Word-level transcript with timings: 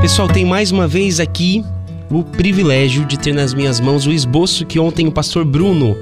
Pessoal, 0.00 0.28
tem 0.28 0.46
mais 0.46 0.72
uma 0.72 0.88
vez 0.88 1.20
aqui 1.20 1.62
o 2.10 2.24
privilégio 2.24 3.04
de 3.04 3.18
ter 3.18 3.34
nas 3.34 3.52
minhas 3.52 3.78
mãos 3.78 4.06
o 4.06 4.10
esboço 4.10 4.64
que 4.64 4.80
ontem 4.80 5.06
o 5.06 5.12
pastor 5.12 5.44
Bruno 5.44 5.94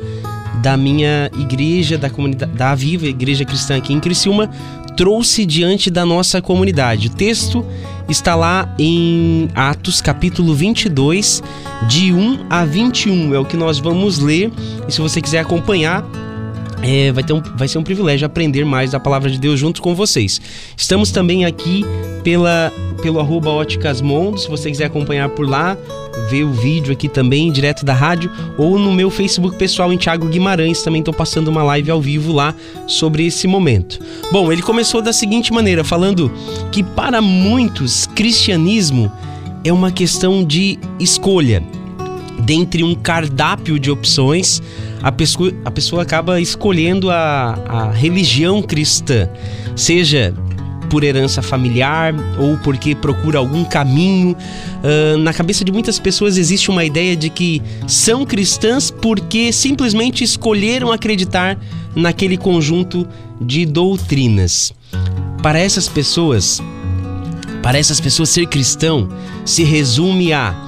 da 0.62 0.76
minha 0.76 1.28
igreja, 1.36 1.99
da 1.99 2.08
comunidade 2.08 2.53
da 2.53 2.71
Aviva, 2.71 3.07
igreja 3.07 3.45
cristã 3.45 3.76
aqui 3.76 3.92
em 3.92 3.99
Criciúma, 3.99 4.49
trouxe 4.97 5.45
diante 5.45 5.91
da 5.91 6.07
nossa 6.07 6.41
comunidade. 6.41 7.08
O 7.08 7.11
texto 7.11 7.67
está 8.09 8.37
lá 8.37 8.73
em 8.79 9.48
Atos, 9.53 10.01
capítulo 10.01 10.55
22, 10.55 11.43
de 11.89 12.12
1 12.12 12.46
a 12.49 12.65
21. 12.65 13.35
É 13.35 13.39
o 13.41 13.45
que 13.45 13.57
nós 13.57 13.80
vamos 13.80 14.21
ler. 14.21 14.53
E 14.89 14.93
se 14.93 15.01
você 15.01 15.21
quiser 15.21 15.41
acompanhar, 15.41 16.05
é, 16.83 17.11
vai, 17.13 17.25
ter 17.25 17.33
um, 17.33 17.43
vai 17.57 17.69
ser 17.69 17.79
um 17.79 17.83
privilégio 17.83 18.27
aprender 18.27 18.65
mais 18.65 18.93
da 18.93 19.01
palavra 19.01 19.31
de 19.31 19.39
Deus 19.39 19.59
junto 19.59 19.83
com 19.83 19.95
vocês. 19.95 20.41
Estamos 20.77 21.11
também 21.11 21.45
aqui 21.45 21.85
pela, 22.23 22.73
pelo 23.03 23.21
arroba 23.21 23.51
Mundo, 24.03 24.39
se 24.39 24.49
você 24.49 24.71
quiser 24.71 24.85
acompanhar 24.87 25.29
por 25.31 25.49
lá, 25.49 25.77
ver 26.31 26.45
o 26.45 26.53
vídeo 26.53 26.93
aqui 26.93 27.09
também, 27.09 27.50
direto 27.50 27.85
da 27.85 27.95
rádio, 27.95 28.31
ou 28.57 28.79
no 28.79 28.93
meu 28.93 29.11
Facebook 29.11 29.57
pessoal 29.57 29.93
em 29.93 29.96
Thiago 29.96 30.27
Guimarães, 30.27 30.83
também 30.83 31.00
estou 31.00 31.14
passando 31.14 31.49
uma 31.49 31.63
live 31.63 31.91
ao 31.91 32.00
vivo 32.00 32.33
lá 32.33 32.55
sobre 32.86 33.27
esse 33.27 33.47
momento. 33.47 33.98
Bom, 34.30 34.52
ele 34.52 34.62
começou 34.62 35.00
da 35.00 35.12
seguinte 35.12 35.52
maneira, 35.52 35.83
falando 35.83 36.30
que 36.70 36.83
para 36.83 37.20
muitos, 37.20 38.06
cristianismo 38.06 39.10
é 39.64 39.72
uma 39.72 39.91
questão 39.91 40.45
de 40.45 40.78
escolha. 41.00 41.62
Dentre 42.41 42.84
um 42.84 42.95
cardápio 42.95 43.78
de 43.78 43.91
opções, 43.91 44.62
a 45.02 45.10
pessoa, 45.10 45.52
a 45.65 45.70
pessoa 45.70 46.02
acaba 46.02 46.41
escolhendo 46.41 47.11
a, 47.11 47.59
a 47.69 47.91
religião 47.91 48.62
cristã, 48.62 49.28
seja 49.74 50.34
por 50.88 51.05
herança 51.05 51.42
familiar 51.42 52.14
ou 52.38 52.56
porque 52.59 52.95
procura 52.95 53.38
algum 53.38 53.64
caminho. 53.64 54.37
Uh, 54.83 55.19
na 55.19 55.33
cabeça 55.33 55.64
de 55.64 55.70
muitas 55.70 55.98
pessoas 55.98 56.37
existe 56.37 56.70
uma 56.70 56.84
ideia 56.84 57.14
de 57.16 57.28
que 57.28 57.62
são 57.86 58.25
cristãs 58.25 58.91
porque 58.91 59.52
simplesmente 59.52 60.25
escolheram 60.25 60.91
acreditar 60.91 61.58
naquele 61.95 62.36
conjunto 62.36 63.06
de 63.41 63.64
doutrinas. 63.64 64.73
Para 65.42 65.58
essas 65.58 65.89
pessoas, 65.89 66.61
para 67.62 67.78
essas 67.78 68.00
pessoas 68.00 68.28
ser 68.30 68.47
cristão 68.47 69.08
se 69.45 69.62
resume 69.62 70.33
a 70.33 70.67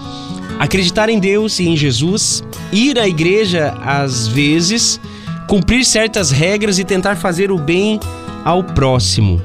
acreditar 0.61 1.09
em 1.09 1.19
Deus 1.19 1.59
e 1.59 1.67
em 1.67 1.75
Jesus, 1.75 2.45
ir 2.71 2.99
à 2.99 3.09
igreja 3.09 3.75
às 3.83 4.29
vezes, 4.29 5.01
cumprir 5.49 5.87
certas 5.87 6.31
regras 6.31 6.79
e 6.79 6.85
tentar 6.85 7.17
fazer 7.17 7.51
o 7.51 7.57
bem 7.57 7.99
ao 8.45 8.63
próximo. 8.63 9.41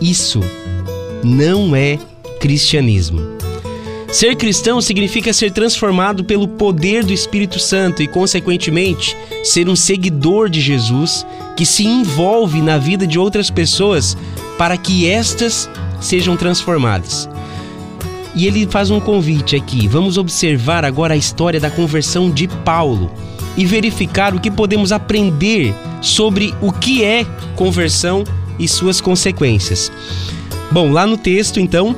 Isso 0.00 0.40
não 1.22 1.76
é 1.76 1.98
cristianismo. 2.40 3.36
Ser 4.10 4.36
cristão 4.36 4.80
significa 4.80 5.34
ser 5.34 5.50
transformado 5.50 6.24
pelo 6.24 6.48
poder 6.48 7.04
do 7.04 7.12
Espírito 7.12 7.60
Santo 7.60 8.02
e, 8.02 8.08
consequentemente, 8.08 9.14
ser 9.44 9.68
um 9.68 9.76
seguidor 9.76 10.48
de 10.48 10.62
Jesus 10.62 11.26
que 11.54 11.66
se 11.66 11.84
envolve 11.84 12.62
na 12.62 12.78
vida 12.78 13.06
de 13.06 13.18
outras 13.18 13.50
pessoas 13.50 14.16
para 14.56 14.78
que 14.78 15.06
estas 15.06 15.68
sejam 16.00 16.38
transformadas. 16.38 17.28
E 18.34 18.46
ele 18.46 18.66
faz 18.66 18.90
um 18.90 19.00
convite 19.00 19.56
aqui. 19.56 19.88
Vamos 19.88 20.18
observar 20.18 20.84
agora 20.84 21.14
a 21.14 21.16
história 21.16 21.58
da 21.58 21.70
conversão 21.70 22.30
de 22.30 22.46
Paulo 22.46 23.10
e 23.56 23.66
verificar 23.66 24.34
o 24.34 24.40
que 24.40 24.50
podemos 24.50 24.92
aprender 24.92 25.74
sobre 26.00 26.54
o 26.60 26.72
que 26.72 27.02
é 27.02 27.26
conversão 27.56 28.22
e 28.58 28.68
suas 28.68 29.00
consequências. 29.00 29.90
Bom, 30.70 30.92
lá 30.92 31.06
no 31.06 31.16
texto, 31.16 31.58
então, 31.58 31.96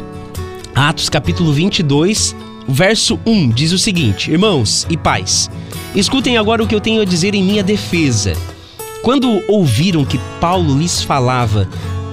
Atos 0.74 1.08
capítulo 1.08 1.52
22, 1.52 2.34
verso 2.68 3.18
1 3.26 3.50
diz 3.50 3.72
o 3.72 3.78
seguinte: 3.78 4.30
Irmãos 4.30 4.86
e 4.88 4.96
pais, 4.96 5.50
escutem 5.94 6.38
agora 6.38 6.62
o 6.62 6.66
que 6.66 6.74
eu 6.74 6.80
tenho 6.80 7.02
a 7.02 7.04
dizer 7.04 7.34
em 7.34 7.42
minha 7.42 7.62
defesa. 7.62 8.32
Quando 9.02 9.42
ouviram 9.48 10.04
que 10.04 10.20
Paulo 10.40 10.78
lhes 10.78 11.02
falava 11.02 11.68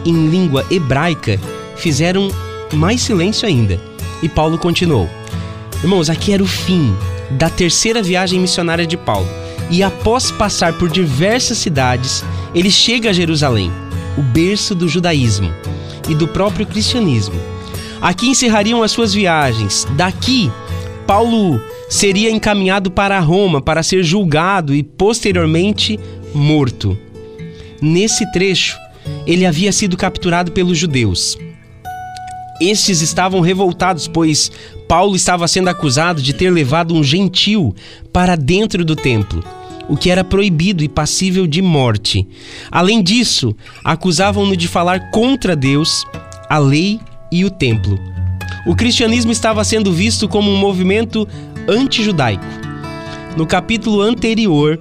em 0.05 0.29
língua 0.29 0.65
hebraica, 0.71 1.39
fizeram 1.75 2.29
mais 2.73 3.01
silêncio 3.01 3.47
ainda. 3.47 3.79
E 4.21 4.29
Paulo 4.29 4.57
continuou: 4.57 5.09
Irmãos, 5.83 6.09
aqui 6.09 6.33
era 6.33 6.43
o 6.43 6.47
fim 6.47 6.95
da 7.31 7.49
terceira 7.49 8.01
viagem 8.01 8.39
missionária 8.39 8.85
de 8.85 8.97
Paulo. 8.97 9.27
E 9.69 9.83
após 9.83 10.31
passar 10.31 10.73
por 10.73 10.89
diversas 10.89 11.57
cidades, 11.57 12.23
ele 12.55 12.71
chega 12.71 13.09
a 13.09 13.13
Jerusalém, 13.13 13.71
o 14.17 14.21
berço 14.21 14.73
do 14.73 14.87
judaísmo 14.87 15.51
e 16.09 16.15
do 16.15 16.27
próprio 16.27 16.65
cristianismo. 16.65 17.35
Aqui 18.01 18.27
encerrariam 18.27 18.81
as 18.81 18.91
suas 18.91 19.13
viagens. 19.13 19.85
Daqui, 19.95 20.51
Paulo 21.05 21.59
seria 21.89 22.31
encaminhado 22.31 22.89
para 22.91 23.19
Roma 23.19 23.61
para 23.61 23.83
ser 23.83 24.03
julgado 24.03 24.73
e 24.73 24.83
posteriormente 24.83 25.99
morto. 26.33 26.97
Nesse 27.81 28.29
trecho, 28.31 28.77
ele 29.25 29.45
havia 29.45 29.71
sido 29.71 29.97
capturado 29.97 30.51
pelos 30.51 30.77
judeus. 30.77 31.37
Estes 32.59 33.01
estavam 33.01 33.39
revoltados, 33.39 34.07
pois 34.07 34.51
Paulo 34.87 35.15
estava 35.15 35.47
sendo 35.47 35.69
acusado 35.69 36.21
de 36.21 36.33
ter 36.33 36.49
levado 36.49 36.95
um 36.95 37.03
gentil 37.03 37.75
para 38.11 38.35
dentro 38.35 38.83
do 38.83 38.95
templo, 38.95 39.43
o 39.87 39.95
que 39.95 40.09
era 40.09 40.23
proibido 40.23 40.83
e 40.83 40.89
passível 40.89 41.45
de 41.45 41.61
morte. 41.61 42.27
Além 42.71 43.03
disso, 43.03 43.55
acusavam-no 43.83 44.57
de 44.57 44.67
falar 44.67 45.11
contra 45.11 45.55
Deus, 45.55 46.03
a 46.49 46.57
lei 46.57 46.99
e 47.31 47.45
o 47.45 47.51
templo. 47.51 47.99
O 48.65 48.75
cristianismo 48.75 49.31
estava 49.31 49.63
sendo 49.63 49.93
visto 49.93 50.27
como 50.27 50.51
um 50.51 50.57
movimento 50.57 51.27
antijudaico. 51.69 52.43
No 53.35 53.45
capítulo 53.45 54.01
anterior, 54.01 54.79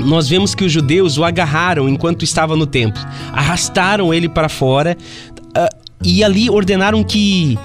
nós 0.00 0.28
vemos 0.28 0.54
que 0.54 0.64
os 0.64 0.72
judeus 0.72 1.18
o 1.18 1.24
agarraram 1.24 1.88
enquanto 1.88 2.24
estava 2.24 2.56
no 2.56 2.66
templo, 2.66 3.02
arrastaram 3.32 4.14
ele 4.14 4.28
para 4.28 4.48
fora, 4.48 4.96
e 6.02 6.24
ali 6.24 6.48
ordenaram 6.48 7.04
que 7.04 7.58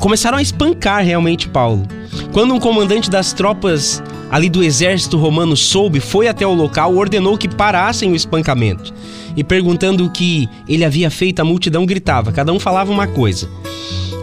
começaram 0.00 0.38
a 0.38 0.42
espancar 0.42 1.04
realmente 1.04 1.48
Paulo. 1.48 1.86
Quando 2.32 2.54
um 2.54 2.60
comandante 2.60 3.10
das 3.10 3.32
tropas 3.32 4.02
ali 4.30 4.48
do 4.48 4.62
exército 4.62 5.16
romano 5.16 5.56
soube, 5.56 6.00
foi 6.00 6.28
até 6.28 6.46
o 6.46 6.54
local, 6.54 6.94
ordenou 6.94 7.36
que 7.36 7.48
parassem 7.48 8.12
o 8.12 8.16
espancamento. 8.16 8.92
E 9.36 9.44
perguntando 9.44 10.04
o 10.04 10.10
que 10.10 10.48
ele 10.68 10.84
havia 10.84 11.10
feito, 11.10 11.40
a 11.40 11.44
multidão 11.44 11.84
gritava, 11.84 12.32
cada 12.32 12.52
um 12.52 12.58
falava 12.58 12.90
uma 12.90 13.06
coisa. 13.06 13.48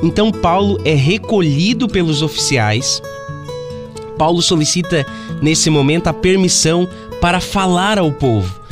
Então 0.01 0.31
Paulo 0.31 0.79
é 0.83 0.93
recolhido 0.93 1.87
pelos 1.87 2.21
oficiais. 2.21 3.01
Paulo 4.17 4.41
solicita 4.41 5.05
nesse 5.41 5.69
momento 5.69 6.07
a 6.07 6.13
permissão 6.13 6.87
para 7.21 7.39
falar 7.39 7.97
ao 7.97 8.11
povo 8.11 8.62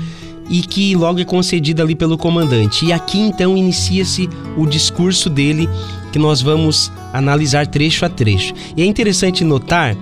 e 0.52 0.62
que 0.62 0.94
logo 0.96 1.22
é 1.22 1.26
concedida 1.26 1.82
ali 1.82 1.96
pelo 1.96 2.18
comandante. 2.18 2.86
E 2.86 2.92
aqui 2.92 3.18
então 3.18 3.58
inicia-se 3.58 4.30
o 4.58 4.68
discurso 4.68 5.30
dele 5.30 5.68
que 6.12 6.20
nós 6.20 6.42
vamos 6.42 6.92
analisar 7.14 7.66
trecho 7.66 8.06
a 8.06 8.10
trecho. 8.10 8.54
E 8.76 8.82
é 8.82 8.86
interessante 8.86 9.46
notar 9.46 9.96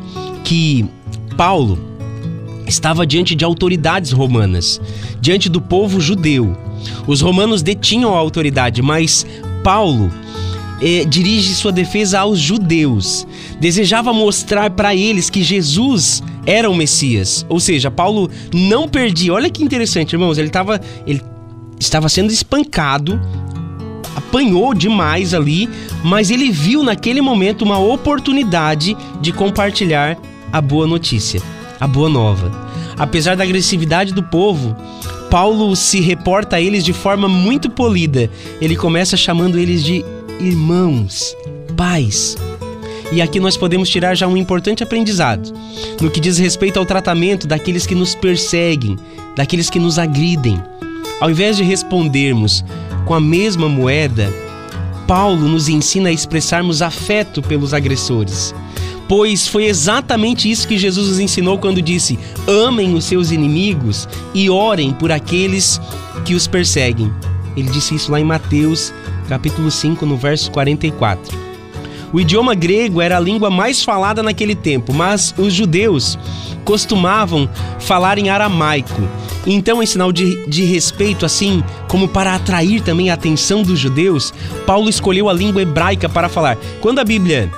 que 0.44 0.84
Paulo 1.38 1.78
estava 2.68 3.06
diante 3.06 3.36
de 3.36 3.46
autoridades 3.46 4.12
romanas, 4.12 4.82
diante 5.22 5.48
do 5.48 5.62
povo 5.62 6.02
judeu. 6.02 6.58
Os 7.06 7.22
romanos 7.22 7.62
detinham 7.62 8.16
a 8.16 8.18
autoridade, 8.18 8.82
mas 8.82 9.26
Paulo 9.64 10.12
eh, 10.82 11.06
dirige 11.06 11.54
sua 11.54 11.72
defesa 11.72 12.20
aos 12.20 12.40
judeus. 12.40 13.28
Desejava 13.60 14.14
mostrar 14.14 14.70
para 14.70 14.96
eles 14.96 15.30
que 15.30 15.44
Jesus 15.44 16.24
era 16.46 16.70
o 16.70 16.76
Messias. 16.76 17.46
Ou 17.50 17.60
seja, 17.60 17.92
Paulo 17.92 18.30
não 18.54 18.88
perdia. 18.88 19.34
Olha 19.34 19.50
que 19.50 19.64
interessante, 19.64 20.14
irmãos. 20.14 20.38
Ele 20.38 20.48
estava 20.48 20.80
ele 21.06 21.22
estava 21.80 22.10
sendo 22.10 22.32
espancado, 22.32 23.20
apanhou 24.16 24.74
demais 24.74 25.34
ali, 25.34 25.70
mas 26.04 26.30
ele 26.30 26.52
viu 26.52 26.84
naquele 26.84 27.22
momento 27.22 27.64
uma 27.64 27.80
oportunidade 27.80 28.98
de 29.22 29.32
compartilhar 29.32 30.18
a 30.52 30.62
boa 30.62 30.86
notícia, 30.86 31.42
a 31.80 31.88
boa 31.88 32.10
nova. 32.10 32.70
Apesar 32.98 33.38
da 33.38 33.44
agressividade 33.44 34.14
do 34.14 34.22
povo, 34.22 34.76
Paulo 35.32 35.74
se 35.76 36.02
reporta 36.02 36.58
a 36.58 36.62
eles 36.62 36.84
de 36.84 36.92
forma 36.92 37.30
muito 37.30 37.70
polida. 37.70 38.30
Ele 38.60 38.76
começa 38.76 39.16
chamando 39.16 39.58
eles 39.58 39.84
de 39.84 40.04
irmãos, 40.40 41.36
pais. 41.76 42.38
E 43.12 43.22
aqui 43.22 43.40
nós 43.40 43.58
podemos 43.58 43.90
tirar 43.90 44.16
já 44.16 44.28
um 44.28 44.38
importante 44.38 44.84
aprendizado 44.84 45.52
no 46.00 46.10
que 46.10 46.20
diz 46.20 46.38
respeito 46.38 46.78
ao 46.78 46.86
tratamento 46.86 47.48
daqueles 47.48 47.86
que 47.86 47.96
nos 47.96 48.16
perseguem, 48.16 48.98
daqueles 49.36 49.70
que 49.70 49.80
nos 49.80 50.00
agridem. 50.00 50.62
Ao 51.20 51.30
invés 51.30 51.58
de 51.58 51.64
respondermos 51.64 52.64
com 53.06 53.14
a 53.14 53.20
mesma 53.20 53.68
moeda, 53.68 54.32
Paulo 55.08 55.48
nos 55.48 55.68
ensina 55.68 56.10
a 56.10 56.14
expressarmos 56.14 56.82
afeto 56.82 57.42
pelos 57.42 57.74
agressores. 57.74 58.54
Pois 59.08 59.48
foi 59.48 59.66
exatamente 59.66 60.50
isso 60.50 60.68
que 60.68 60.78
Jesus 60.78 61.08
nos 61.08 61.20
ensinou 61.20 61.58
quando 61.58 61.82
disse: 61.82 62.18
amem 62.48 62.94
os 62.94 63.06
seus 63.06 63.32
inimigos 63.32 64.08
e 64.36 64.52
orem 64.52 64.94
por 64.94 65.12
aqueles 65.12 65.82
que 66.24 66.36
os 66.36 66.46
perseguem. 66.46 67.12
Ele 67.58 67.70
disse 67.72 67.96
isso 67.96 68.12
lá 68.12 68.22
em 68.22 68.24
Mateus, 68.24 68.94
capítulo 69.30 69.70
5, 69.70 70.06
no 70.06 70.18
verso 70.18 70.50
44. 70.52 71.38
O 72.12 72.20
idioma 72.20 72.56
grego 72.56 73.00
era 73.00 73.18
a 73.18 73.20
língua 73.20 73.52
mais 73.52 73.84
falada 73.84 74.24
naquele 74.24 74.56
tempo, 74.56 74.92
mas 74.92 75.34
os 75.38 75.54
judeus 75.54 76.18
costumavam 76.66 77.48
falar 77.80 78.18
em 78.18 78.30
aramaico. 78.30 79.08
Então, 79.46 79.82
em 79.82 79.86
sinal 79.86 80.12
de, 80.12 80.48
de 80.48 80.64
respeito, 80.66 81.26
assim 81.26 81.64
como 81.88 82.08
para 82.08 82.34
atrair 82.34 82.82
também 82.82 83.12
a 83.12 83.14
atenção 83.14 83.62
dos 83.62 83.78
judeus, 83.78 84.34
Paulo 84.66 84.90
escolheu 84.90 85.30
a 85.30 85.34
língua 85.34 85.62
hebraica 85.62 86.10
para 86.10 86.28
falar. 86.28 86.58
Quando 86.82 87.00
a 87.00 87.04
Bíblia 87.04 87.52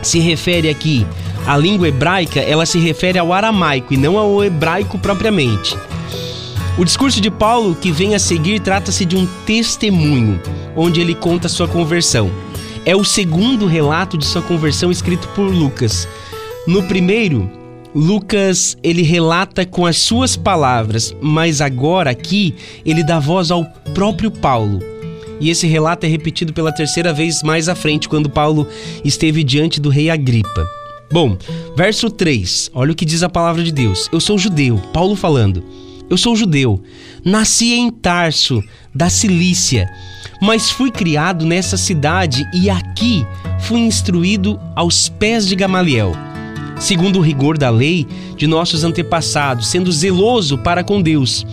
se 0.00 0.20
refere 0.20 0.68
aqui 0.68 1.04
à 1.44 1.56
língua 1.56 1.88
hebraica, 1.88 2.40
ela 2.40 2.64
se 2.64 2.78
refere 2.78 3.18
ao 3.18 3.32
aramaico 3.32 3.92
e 3.92 3.96
não 3.96 4.16
ao 4.16 4.44
hebraico 4.44 4.96
propriamente. 4.98 5.76
O 6.78 6.84
discurso 6.84 7.20
de 7.20 7.30
Paulo 7.30 7.74
que 7.74 7.92
vem 7.92 8.14
a 8.14 8.18
seguir 8.18 8.60
trata-se 8.60 9.04
de 9.04 9.14
um 9.14 9.26
testemunho, 9.44 10.40
onde 10.76 11.00
ele 11.00 11.14
conta 11.14 11.48
sua 11.48 11.68
conversão. 11.68 12.30
É 12.84 12.96
o 12.96 13.04
segundo 13.04 13.66
relato 13.66 14.18
de 14.18 14.24
sua 14.24 14.42
conversão 14.42 14.90
escrito 14.90 15.28
por 15.28 15.44
Lucas. 15.48 16.08
No 16.66 16.82
primeiro, 16.84 17.50
Lucas 17.94 18.76
ele 18.82 19.02
relata 19.02 19.66
com 19.66 19.84
as 19.84 19.98
suas 19.98 20.36
palavras, 20.36 21.14
mas 21.20 21.60
agora 21.60 22.10
aqui 22.10 22.54
ele 22.84 23.04
dá 23.04 23.18
voz 23.18 23.50
ao 23.50 23.64
próprio 23.94 24.30
Paulo. 24.30 24.80
E 25.40 25.50
esse 25.50 25.66
relato 25.66 26.06
é 26.06 26.08
repetido 26.08 26.52
pela 26.52 26.72
terceira 26.72 27.12
vez 27.12 27.42
mais 27.42 27.68
à 27.68 27.74
frente, 27.74 28.08
quando 28.08 28.30
Paulo 28.30 28.66
esteve 29.04 29.42
diante 29.42 29.80
do 29.80 29.88
rei 29.88 30.08
Agripa. 30.08 30.66
Bom, 31.12 31.36
verso 31.76 32.08
3, 32.08 32.70
olha 32.72 32.92
o 32.92 32.94
que 32.94 33.04
diz 33.04 33.22
a 33.22 33.28
palavra 33.28 33.62
de 33.62 33.72
Deus. 33.72 34.08
Eu 34.10 34.20
sou 34.20 34.38
judeu, 34.38 34.80
Paulo 34.92 35.14
falando. 35.14 35.62
Eu 36.10 36.16
sou 36.16 36.36
judeu, 36.36 36.82
nasci 37.24 37.72
em 37.72 37.90
Tarso, 37.90 38.62
da 38.94 39.08
Cilícia, 39.08 39.88
mas 40.40 40.70
fui 40.70 40.90
criado 40.90 41.46
nessa 41.46 41.76
cidade 41.76 42.44
e 42.52 42.68
aqui 42.68 43.26
fui 43.60 43.80
instruído 43.80 44.60
aos 44.76 45.08
pés 45.08 45.46
de 45.46 45.54
Gamaliel, 45.54 46.12
segundo 46.78 47.18
o 47.18 47.22
rigor 47.22 47.56
da 47.56 47.70
lei 47.70 48.06
de 48.36 48.46
nossos 48.46 48.84
antepassados, 48.84 49.68
sendo 49.68 49.90
zeloso 49.90 50.58
para 50.58 50.84
com 50.84 51.00
Deus, 51.00 51.46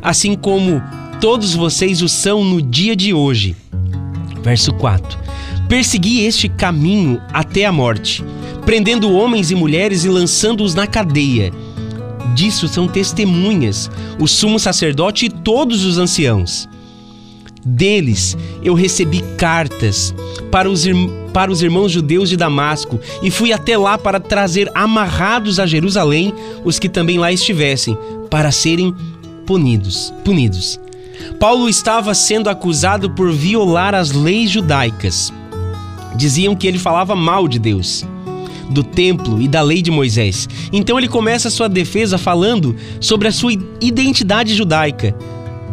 assim 0.00 0.36
como 0.36 0.80
todos 1.20 1.54
vocês 1.54 2.02
o 2.02 2.08
são 2.08 2.44
no 2.44 2.60
dia 2.62 2.94
de 2.94 3.12
hoje. 3.12 3.56
Verso 4.42 4.72
4: 4.74 5.18
Persegui 5.68 6.20
este 6.20 6.48
caminho 6.48 7.20
até 7.32 7.64
a 7.64 7.72
morte, 7.72 8.22
prendendo 8.64 9.12
homens 9.12 9.50
e 9.50 9.54
mulheres 9.54 10.04
e 10.04 10.08
lançando-os 10.08 10.74
na 10.74 10.86
cadeia 10.86 11.50
disso 12.34 12.68
são 12.68 12.88
testemunhas 12.88 13.90
o 14.18 14.26
sumo 14.26 14.58
sacerdote 14.58 15.26
e 15.26 15.30
todos 15.30 15.84
os 15.84 15.98
anciãos. 15.98 16.68
Deles 17.64 18.36
eu 18.62 18.74
recebi 18.74 19.22
cartas 19.38 20.14
para 20.50 20.68
os, 20.68 20.84
para 21.32 21.50
os 21.50 21.62
irmãos 21.62 21.90
judeus 21.90 22.28
de 22.28 22.36
Damasco 22.36 23.00
e 23.22 23.30
fui 23.30 23.52
até 23.52 23.76
lá 23.76 23.96
para 23.96 24.20
trazer 24.20 24.70
amarrados 24.74 25.58
a 25.58 25.66
Jerusalém 25.66 26.32
os 26.64 26.78
que 26.78 26.88
também 26.88 27.18
lá 27.18 27.32
estivessem, 27.32 27.96
para 28.30 28.50
serem 28.52 28.94
punidos. 29.46 30.12
punidos. 30.24 30.78
Paulo 31.40 31.68
estava 31.68 32.12
sendo 32.12 32.50
acusado 32.50 33.10
por 33.10 33.32
violar 33.32 33.94
as 33.94 34.12
leis 34.12 34.50
judaicas. 34.50 35.32
Diziam 36.16 36.54
que 36.54 36.66
ele 36.66 36.78
falava 36.78 37.16
mal 37.16 37.48
de 37.48 37.58
Deus 37.58 38.04
do 38.70 38.82
templo 38.82 39.40
e 39.40 39.48
da 39.48 39.62
lei 39.62 39.82
de 39.82 39.90
Moisés. 39.90 40.48
Então 40.72 40.98
ele 40.98 41.08
começa 41.08 41.48
a 41.48 41.50
sua 41.50 41.68
defesa 41.68 42.18
falando 42.18 42.74
sobre 43.00 43.28
a 43.28 43.32
sua 43.32 43.52
identidade 43.80 44.54
judaica. 44.54 45.14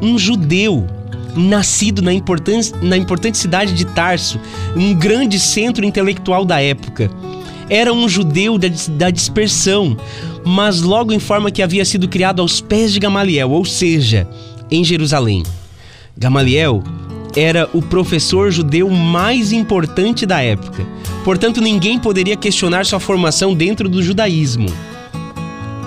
Um 0.02 0.18
judeu 0.18 0.88
nascido 1.36 2.02
na 2.02 2.14
importante, 2.14 2.74
na 2.82 2.98
importante 2.98 3.38
cidade 3.38 3.74
de 3.74 3.86
Tarso, 3.86 4.40
um 4.76 4.94
grande 4.94 5.40
centro 5.40 5.86
intelectual 5.86 6.44
da 6.44 6.62
época. 6.62 7.10
Era 7.70 7.94
um 7.94 8.08
judeu 8.10 8.58
da, 8.58 8.68
da 8.98 9.10
dispersão, 9.10 9.96
mas 10.44 10.82
logo 10.82 11.14
informa 11.14 11.52
que 11.52 11.62
havia 11.62 11.86
sido 11.86 12.08
criado 12.08 12.42
aos 12.42 12.60
pés 12.60 12.92
de 12.92 13.00
Gamaliel, 13.00 13.52
ou 13.52 13.64
seja, 13.64 14.28
em 14.70 14.84
Jerusalém. 14.84 15.44
Gamaliel 16.18 16.84
era 17.36 17.70
o 17.74 17.82
professor 17.82 18.52
judeu 18.52 18.90
mais 18.90 19.52
importante 19.52 20.26
da 20.26 20.42
época. 20.42 20.86
Portanto, 21.24 21.62
ninguém 21.62 22.00
poderia 22.00 22.36
questionar 22.36 22.86
sua 22.86 23.00
formação 23.00 23.54
dentro 23.54 23.88
do 23.88 24.02
judaísmo. 24.02 24.68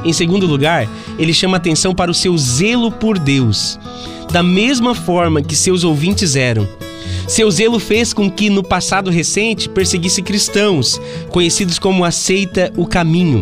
Em 0.04 0.12
segundo 0.12 0.46
lugar, 0.46 0.88
ele 1.18 1.32
chama 1.32 1.56
atenção 1.56 1.94
para 1.94 2.10
o 2.10 2.14
seu 2.14 2.36
zelo 2.36 2.92
por 2.92 3.18
Deus, 3.18 3.78
da 4.30 4.42
mesma 4.42 4.94
forma 4.94 5.42
que 5.42 5.56
seus 5.56 5.82
ouvintes 5.82 6.36
eram. 6.36 6.68
Seu 7.26 7.50
zelo 7.50 7.78
fez 7.78 8.12
com 8.12 8.30
que, 8.30 8.50
no 8.50 8.62
passado 8.62 9.10
recente, 9.10 9.68
perseguisse 9.68 10.20
cristãos, 10.20 11.00
conhecidos 11.30 11.78
como 11.78 12.04
a 12.04 12.10
seita 12.10 12.70
O 12.76 12.86
Caminho. 12.86 13.40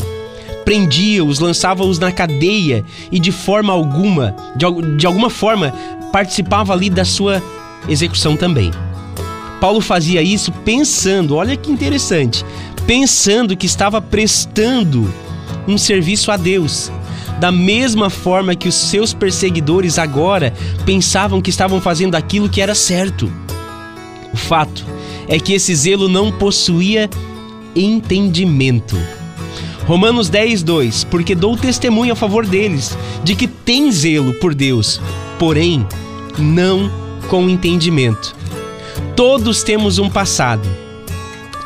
Prendia-os, 0.64 1.40
lançava-os 1.40 1.98
na 1.98 2.12
cadeia 2.12 2.84
e, 3.10 3.18
de 3.18 3.32
forma 3.32 3.72
alguma, 3.72 4.36
de, 4.54 4.64
de 4.96 5.06
alguma 5.06 5.28
forma, 5.28 5.74
participava 6.12 6.72
ali 6.72 6.88
da 6.88 7.04
sua 7.04 7.42
execução 7.88 8.36
também. 8.36 8.70
Paulo 9.60 9.80
fazia 9.80 10.22
isso 10.22 10.50
pensando, 10.50 11.36
olha 11.36 11.56
que 11.56 11.70
interessante, 11.70 12.44
pensando 12.86 13.56
que 13.56 13.66
estava 13.66 14.00
prestando 14.00 15.12
um 15.66 15.78
serviço 15.78 16.30
a 16.32 16.36
Deus. 16.36 16.90
Da 17.38 17.50
mesma 17.50 18.10
forma 18.10 18.54
que 18.54 18.68
os 18.68 18.74
seus 18.74 19.12
perseguidores 19.14 19.98
agora 19.98 20.52
pensavam 20.84 21.40
que 21.40 21.50
estavam 21.50 21.80
fazendo 21.80 22.14
aquilo 22.14 22.48
que 22.48 22.60
era 22.60 22.74
certo. 22.74 23.32
O 24.32 24.36
fato 24.36 24.84
é 25.28 25.38
que 25.38 25.52
esse 25.52 25.74
zelo 25.74 26.08
não 26.08 26.30
possuía 26.30 27.08
entendimento. 27.74 28.96
Romanos 29.86 30.28
10, 30.28 30.62
2: 30.62 31.04
Porque 31.04 31.34
dou 31.34 31.56
testemunho 31.56 32.12
a 32.12 32.16
favor 32.16 32.46
deles, 32.46 32.96
de 33.24 33.34
que 33.34 33.46
tem 33.46 33.90
zelo 33.90 34.34
por 34.34 34.54
Deus, 34.54 35.00
porém 35.38 35.86
não 36.38 37.01
com 37.32 37.48
entendimento. 37.48 38.36
Todos 39.16 39.62
temos 39.62 39.98
um 39.98 40.10
passado. 40.10 40.68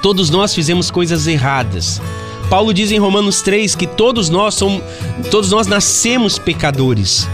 Todos 0.01 0.31
nós 0.31 0.55
fizemos 0.55 0.93
coisas 0.93 1.27
erradas. 1.27 2.01
Paulo 2.49 2.73
diz 2.73 2.93
em 2.93 3.01
Romanos 3.01 3.43
3 3.43 3.75
que 3.75 3.85
todos 3.85 4.31
nós 4.31 4.55
somos, 4.55 4.81
todos 5.29 5.51
nós 5.51 5.67
nascemos 5.67 6.39
pecadores. 6.39 7.29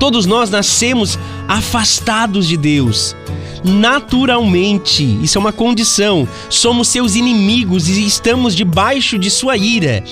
Todos 0.00 0.26
nós 0.26 0.50
nascemos 0.50 1.16
afastados 1.46 2.48
de 2.48 2.56
Deus. 2.56 3.14
Naturalmente, 3.62 5.04
isso 5.22 5.38
é 5.38 5.40
uma 5.40 5.52
condição. 5.52 6.26
Somos 6.50 6.88
seus 6.88 7.14
inimigos 7.14 7.88
e 7.88 8.04
estamos 8.04 8.56
debaixo 8.56 9.16
de 9.16 9.30
sua 9.30 9.56
ira. 9.56 10.02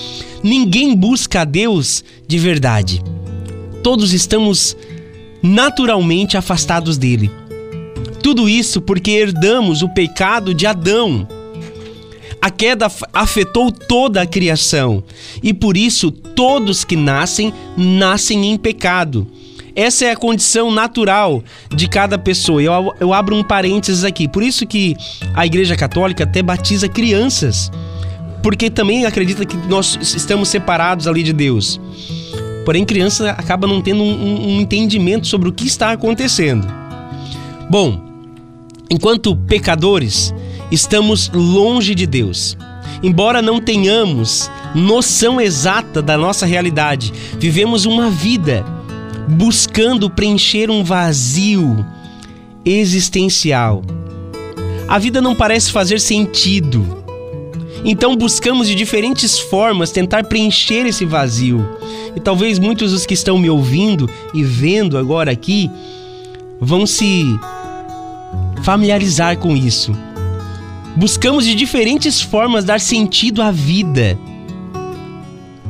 Ninguém 0.45 0.95
busca 0.95 1.41
a 1.41 1.45
Deus 1.45 2.05
de 2.25 2.39
verdade. 2.39 3.03
Todos 3.83 4.13
estamos 4.13 4.77
naturalmente 5.43 6.37
afastados 6.37 6.97
dele. 6.97 7.33
Tudo 8.25 8.49
isso 8.49 8.81
porque 8.81 9.11
herdamos 9.11 9.83
o 9.83 9.89
pecado 9.91 10.55
de 10.55 10.67
Adão. 10.67 11.29
A 12.41 12.49
queda 12.49 12.91
afetou 13.13 13.71
toda 13.71 14.23
a 14.23 14.27
criação 14.27 15.05
e 15.43 15.53
por 15.53 15.77
isso 15.77 16.11
todos 16.11 16.85
que 16.85 16.97
nascem, 16.97 17.53
nascem 17.77 18.51
em 18.51 18.57
pecado. 18.57 19.27
Essa 19.77 20.07
é 20.07 20.13
a 20.13 20.17
condição 20.17 20.73
natural 20.73 21.45
de 21.69 21.87
cada 21.87 22.17
pessoa. 22.17 22.63
Eu, 22.63 22.95
eu 22.99 23.13
abro 23.13 23.37
um 23.37 23.45
parênteses 23.45 24.05
aqui. 24.05 24.27
Por 24.27 24.43
isso 24.43 24.67
que 24.67 24.97
a 25.35 25.45
Igreja 25.45 25.77
Católica 25.77 26.25
até 26.25 26.43
batiza 26.43 26.89
crianças. 26.89 27.71
Porque 28.43 28.71
também 28.71 29.05
acredita 29.05 29.45
que 29.45 29.57
nós 29.69 29.99
estamos 30.01 30.49
separados 30.49 31.07
ali 31.07 31.23
de 31.23 31.35
Deus. 31.35 31.79
Porém, 32.65 32.87
criança 32.87 33.33
acaba 33.33 33.67
não 33.67 33.83
tendo 33.83 34.03
um, 34.03 34.57
um 34.57 34.61
entendimento 34.63 35.27
sobre 35.27 35.51
o 35.51 35.53
que 35.53 35.67
está 35.67 35.93
acontecendo. 35.93 36.67
Bom, 37.69 38.14
Enquanto 38.91 39.35
pecadores, 39.35 40.35
estamos 40.71 41.31
longe 41.33 41.95
de 41.95 42.07
Deus. 42.07 42.57
Embora 43.03 43.43
não 43.43 43.61
tenhamos 43.61 44.51
noção 44.75 45.41
exata 45.41 46.01
da 46.03 46.17
nossa 46.17 46.47
realidade, 46.47 47.13
vivemos 47.39 47.85
uma 47.87 48.11
vida 48.11 48.65
buscando 49.29 50.11
preencher 50.11 50.71
um 50.71 50.85
vazio 50.85 51.85
existencial. 52.65 53.83
A 54.87 54.99
vida 54.99 55.21
não 55.21 55.35
parece 55.35 55.73
fazer 55.73 56.01
sentido. 56.01 57.05
Então 57.85 58.17
buscamos 58.17 58.69
de 58.69 58.75
diferentes 58.75 59.39
formas 59.39 59.91
tentar 59.91 60.25
preencher 60.25 60.87
esse 60.87 61.05
vazio. 61.05 61.67
E 62.15 62.21
talvez 62.21 62.59
muitos 62.59 62.93
dos 62.93 63.05
que 63.05 63.15
estão 63.15 63.39
me 63.39 63.51
ouvindo 63.51 64.09
e 64.33 64.43
vendo 64.43 64.97
agora 64.97 65.31
aqui 65.31 65.71
vão 66.61 66.87
se 66.87 67.39
familiarizar 68.65 69.37
com 69.37 69.55
isso. 69.55 69.95
Buscamos 70.97 71.45
de 71.45 71.55
diferentes 71.55 72.23
formas 72.23 72.65
dar 72.65 72.81
sentido 72.81 73.43
à 73.43 73.51
vida. 73.51 74.19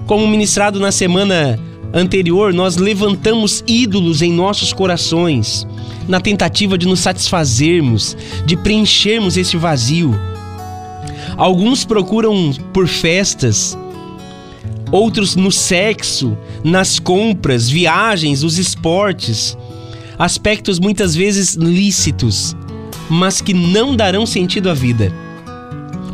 Como 0.06 0.28
ministrado 0.28 0.78
na 0.78 0.92
semana 0.92 1.58
anterior, 1.92 2.54
nós 2.54 2.76
levantamos 2.76 3.64
ídolos 3.66 4.22
em 4.22 4.32
nossos 4.32 4.72
corações, 4.72 5.66
na 6.06 6.20
tentativa 6.20 6.78
de 6.78 6.86
nos 6.86 7.00
satisfazermos, 7.00 8.16
de 8.46 8.56
preenchermos 8.56 9.36
esse 9.36 9.56
vazio. 9.56 10.14
Alguns 11.36 11.84
procuram 11.84 12.52
por 12.72 12.86
festas, 12.86 13.76
outros 14.92 15.34
no 15.34 15.50
sexo, 15.50 16.38
nas 16.62 17.00
compras, 17.00 17.68
viagens, 17.68 18.44
os 18.44 18.56
esportes, 18.56 19.58
aspectos 20.16 20.78
muitas 20.78 21.16
vezes 21.16 21.54
lícitos, 21.56 22.54
mas 23.08 23.40
que 23.40 23.54
não 23.54 23.94
darão 23.94 24.26
sentido 24.26 24.70
à 24.70 24.74
vida. 24.74 25.12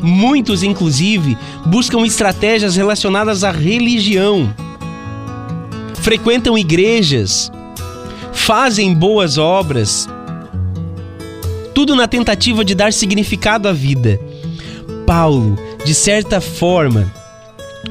Muitos, 0.03 0.63
inclusive, 0.63 1.37
buscam 1.67 2.05
estratégias 2.07 2.77
relacionadas 2.77 3.45
à 3.45 3.51
religião, 3.51 4.53
frequentam 5.95 6.57
igrejas, 6.57 7.53
fazem 8.33 8.95
boas 8.95 9.37
obras, 9.37 10.09
tudo 11.75 11.95
na 11.95 12.09
tentativa 12.09 12.65
de 12.65 12.75
dar 12.75 12.93
significado 12.93 13.69
à 13.69 13.73
vida. 13.73 14.19
Paulo, 15.07 15.59
de 15.85 15.95
certa 15.95 16.41
forma, 16.41 17.13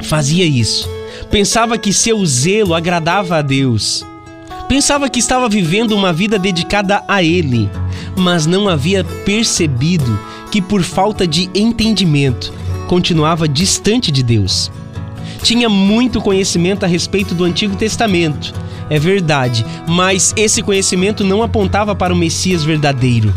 fazia 0.03 0.45
isso. 0.45 0.89
Pensava 1.29 1.77
que 1.77 1.93
seu 1.93 2.25
zelo 2.25 2.73
agradava 2.73 3.37
a 3.37 3.41
Deus. 3.41 4.05
Pensava 4.67 5.09
que 5.09 5.19
estava 5.19 5.49
vivendo 5.49 5.95
uma 5.95 6.13
vida 6.13 6.39
dedicada 6.39 7.03
a 7.07 7.23
Ele, 7.23 7.69
mas 8.19 8.45
não 8.45 8.67
havia 8.67 9.03
percebido 9.03 10.19
que, 10.51 10.61
por 10.61 10.83
falta 10.83 11.25
de 11.25 11.49
entendimento, 11.53 12.53
continuava 12.87 13.47
distante 13.47 14.11
de 14.11 14.21
Deus. 14.23 14.71
Tinha 15.41 15.69
muito 15.69 16.21
conhecimento 16.21 16.83
a 16.83 16.87
respeito 16.87 17.33
do 17.33 17.43
Antigo 17.45 17.75
Testamento, 17.75 18.53
é 18.89 18.97
verdade, 18.97 19.65
mas 19.87 20.33
esse 20.35 20.63
conhecimento 20.63 21.23
não 21.23 21.43
apontava 21.43 21.95
para 21.95 22.13
o 22.13 22.17
Messias 22.17 22.63
verdadeiro. 22.63 23.33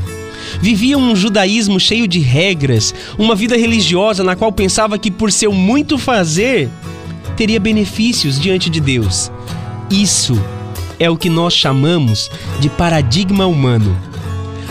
Vivia 0.61 0.99
um 0.99 1.15
judaísmo 1.15 1.79
cheio 1.79 2.09
de 2.09 2.19
regras, 2.19 2.95
uma 3.19 3.35
vida 3.35 3.57
religiosa 3.57 4.25
na 4.25 4.35
qual 4.35 4.51
pensava 4.51 4.99
que, 4.99 5.11
por 5.11 5.31
seu 5.31 5.53
muito 5.53 5.99
fazer, 5.99 6.69
teria 7.37 7.61
benefícios 7.61 8.41
diante 8.41 8.71
de 8.71 8.81
Deus. 8.81 9.31
Isso 9.91 10.39
é 10.99 11.11
o 11.11 11.17
que 11.17 11.29
nós 11.29 11.55
chamamos 11.55 12.31
de 12.61 12.69
paradigma 12.71 13.47
humano. 13.47 13.97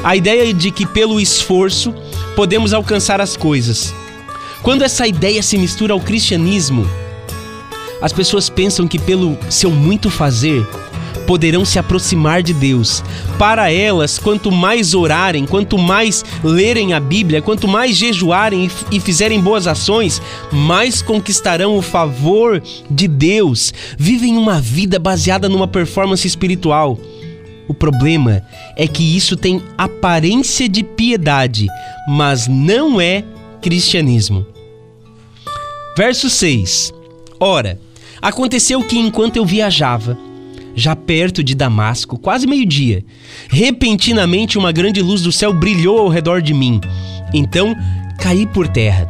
A 0.04 0.16
ideia 0.16 0.52
de 0.52 0.72
que, 0.72 0.86
pelo 0.86 1.20
esforço, 1.20 1.94
podemos 2.36 2.74
alcançar 2.74 3.22
as 3.22 3.38
coisas. 3.38 3.94
Quando 4.64 4.84
essa 4.84 5.06
ideia 5.06 5.44
se 5.44 5.58
mistura 5.60 5.94
ao 5.94 6.00
cristianismo, 6.00 6.90
as 8.02 8.12
pessoas 8.12 8.50
pensam 8.50 8.88
que, 8.88 8.98
pelo 8.98 9.38
seu 9.48 9.70
muito 9.70 10.10
fazer, 10.10 10.68
poderão 11.28 11.64
se 11.64 11.78
aproximar 11.78 12.42
de 12.42 12.52
Deus. 12.52 13.04
Para 13.38 13.72
elas, 13.72 14.18
quanto 14.18 14.52
mais 14.52 14.96
orarem, 14.96 15.46
quanto 15.46 15.78
mais 15.78 16.26
lerem 16.44 16.94
a 16.94 17.00
Bíblia, 17.00 17.40
quanto 17.40 17.68
mais 17.68 17.96
jejuarem 17.96 18.72
e 18.92 19.00
fizerem 19.00 19.40
boas 19.40 19.68
ações, 19.68 20.20
mais 20.52 21.04
conquistarão 21.04 21.78
o 21.78 21.82
favor 21.82 22.62
de 22.90 23.08
Deus. 23.08 23.72
Vivem 23.98 24.36
uma 24.36 24.60
vida 24.60 24.98
baseada 24.98 25.48
numa 25.48 25.68
performance 25.68 26.28
espiritual. 26.28 26.98
O 27.72 27.74
problema 27.74 28.44
é 28.76 28.86
que 28.86 29.16
isso 29.16 29.38
tem 29.38 29.64
aparência 29.78 30.68
de 30.68 30.84
piedade, 30.84 31.68
mas 32.06 32.46
não 32.46 33.00
é 33.00 33.24
cristianismo. 33.62 34.46
Verso 35.96 36.30
6. 36.30 36.94
Ora, 37.40 37.80
aconteceu 38.22 38.84
que 38.84 39.00
enquanto 39.00 39.38
eu 39.38 39.46
viajava, 39.46 40.18
já 40.76 40.98
perto 40.98 41.42
de 41.42 41.56
Damasco, 41.56 42.20
quase 42.20 42.46
meio-dia. 42.46 43.06
Repentinamente, 43.48 44.58
uma 44.58 44.74
grande 44.74 45.02
luz 45.02 45.22
do 45.22 45.32
céu 45.32 45.54
brilhou 45.54 45.98
ao 45.98 46.10
redor 46.10 46.42
de 46.42 46.54
mim. 46.54 46.82
Então, 47.34 47.74
caí 48.20 48.46
por 48.46 48.68
terra, 48.68 49.08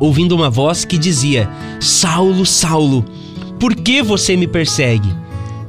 ouvindo 0.00 0.34
uma 0.34 0.50
voz 0.50 0.84
que 0.84 0.98
dizia: 0.98 1.48
Saulo, 1.78 2.44
Saulo, 2.44 3.04
por 3.60 3.72
que 3.76 4.02
você 4.02 4.36
me 4.36 4.48
persegue? 4.48 5.14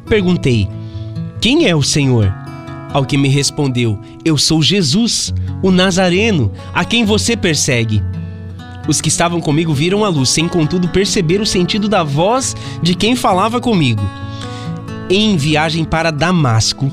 Perguntei: 0.07 0.67
Quem 1.41 1.67
é 1.67 1.75
o 1.75 1.83
Senhor? 1.83 2.33
Ao 2.93 3.05
que 3.05 3.17
me 3.17 3.29
respondeu: 3.29 3.99
Eu 4.25 4.37
sou 4.37 4.61
Jesus, 4.61 5.33
o 5.61 5.71
Nazareno, 5.71 6.51
a 6.73 6.83
quem 6.83 7.05
você 7.05 7.37
persegue. 7.37 8.03
Os 8.87 8.99
que 8.99 9.09
estavam 9.09 9.39
comigo 9.39 9.73
viram 9.73 10.03
a 10.03 10.09
luz, 10.09 10.29
sem 10.29 10.47
contudo 10.47 10.89
perceber 10.89 11.39
o 11.39 11.45
sentido 11.45 11.87
da 11.87 12.03
voz 12.03 12.55
de 12.81 12.95
quem 12.95 13.15
falava 13.15 13.61
comigo 13.61 14.01
em 15.09 15.35
viagem 15.35 15.83
para 15.83 16.11
Damasco, 16.11 16.91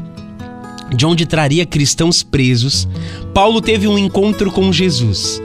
de 0.95 1.05
onde 1.05 1.27
traria 1.27 1.67
cristãos 1.67 2.23
presos, 2.23 2.89
Paulo 3.35 3.61
teve 3.61 3.87
um 3.87 3.99
encontro 3.99 4.51
com 4.51 4.73
Jesus. 4.73 5.43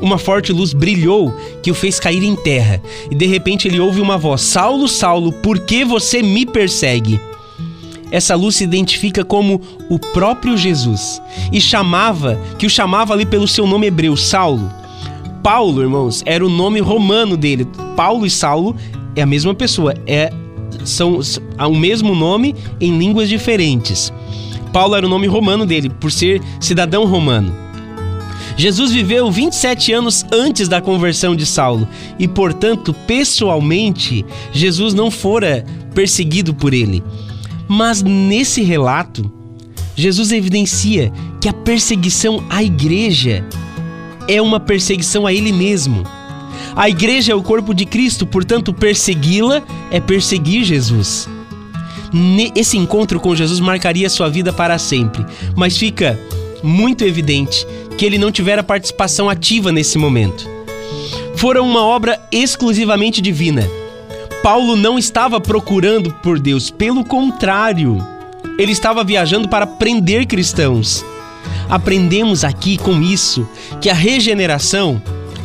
Uma 0.00 0.18
forte 0.18 0.52
luz 0.52 0.72
brilhou 0.72 1.34
que 1.62 1.70
o 1.70 1.74
fez 1.74 1.98
cair 1.98 2.22
em 2.22 2.36
terra, 2.36 2.80
e 3.10 3.14
de 3.14 3.26
repente 3.26 3.66
ele 3.66 3.80
ouve 3.80 4.00
uma 4.00 4.18
voz: 4.18 4.42
Saulo, 4.42 4.86
Saulo, 4.86 5.32
por 5.32 5.58
que 5.60 5.84
você 5.84 6.22
me 6.22 6.46
persegue? 6.46 7.18
Essa 8.14 8.36
luz 8.36 8.54
se 8.54 8.62
identifica 8.62 9.24
como 9.24 9.60
o 9.90 9.98
próprio 9.98 10.56
Jesus 10.56 11.20
e 11.52 11.60
chamava, 11.60 12.40
que 12.56 12.64
o 12.64 12.70
chamava 12.70 13.12
ali 13.12 13.26
pelo 13.26 13.48
seu 13.48 13.66
nome 13.66 13.88
hebreu, 13.88 14.16
Saulo. 14.16 14.70
Paulo, 15.42 15.82
irmãos, 15.82 16.22
era 16.24 16.46
o 16.46 16.48
nome 16.48 16.78
romano 16.78 17.36
dele. 17.36 17.66
Paulo 17.96 18.24
e 18.24 18.30
Saulo 18.30 18.76
é 19.16 19.22
a 19.22 19.26
mesma 19.26 19.52
pessoa, 19.52 19.94
é 20.06 20.32
são 20.84 21.18
o 21.58 21.74
mesmo 21.74 22.14
nome 22.14 22.54
em 22.80 22.96
línguas 22.96 23.28
diferentes. 23.28 24.12
Paulo 24.72 24.94
era 24.94 25.04
o 25.04 25.08
nome 25.08 25.26
romano 25.26 25.66
dele, 25.66 25.90
por 25.90 26.12
ser 26.12 26.40
cidadão 26.60 27.06
romano. 27.06 27.52
Jesus 28.56 28.92
viveu 28.92 29.28
27 29.28 29.92
anos 29.92 30.24
antes 30.32 30.68
da 30.68 30.80
conversão 30.80 31.34
de 31.34 31.44
Saulo 31.44 31.88
e, 32.16 32.28
portanto, 32.28 32.94
pessoalmente, 33.08 34.24
Jesus 34.52 34.94
não 34.94 35.10
fora 35.10 35.64
perseguido 35.92 36.54
por 36.54 36.72
ele. 36.72 37.02
Mas 37.68 38.02
nesse 38.02 38.62
relato, 38.62 39.30
Jesus 39.96 40.32
evidencia 40.32 41.12
que 41.40 41.48
a 41.48 41.52
perseguição 41.52 42.44
à 42.50 42.62
igreja 42.62 43.44
é 44.28 44.40
uma 44.40 44.58
perseguição 44.58 45.26
a 45.26 45.32
ele 45.32 45.52
mesmo. 45.52 46.04
A 46.76 46.88
igreja 46.88 47.32
é 47.32 47.34
o 47.34 47.42
corpo 47.42 47.72
de 47.72 47.84
Cristo, 47.84 48.26
portanto, 48.26 48.72
persegui-la 48.72 49.62
é 49.90 50.00
perseguir 50.00 50.64
Jesus. 50.64 51.28
Esse 52.54 52.76
encontro 52.76 53.18
com 53.20 53.34
Jesus 53.34 53.60
marcaria 53.60 54.08
sua 54.08 54.28
vida 54.28 54.52
para 54.52 54.78
sempre, 54.78 55.24
mas 55.56 55.76
fica 55.76 56.18
muito 56.62 57.04
evidente 57.04 57.66
que 57.96 58.04
ele 58.04 58.18
não 58.18 58.32
tivera 58.32 58.62
participação 58.62 59.28
ativa 59.28 59.70
nesse 59.70 59.98
momento. 59.98 60.48
Fora 61.36 61.62
uma 61.62 61.84
obra 61.84 62.20
exclusivamente 62.32 63.20
divina. 63.20 63.68
Paulo 64.44 64.76
não 64.76 64.98
estava 64.98 65.40
procurando 65.40 66.12
por 66.22 66.38
Deus, 66.38 66.70
pelo 66.70 67.02
contrário, 67.02 68.06
ele 68.58 68.72
estava 68.72 69.02
viajando 69.02 69.48
para 69.48 69.66
prender 69.66 70.26
cristãos. 70.26 71.02
Aprendemos 71.66 72.44
aqui 72.44 72.76
com 72.76 73.00
isso 73.00 73.48
que 73.80 73.88
a 73.88 73.94
regeneração 73.94 75.00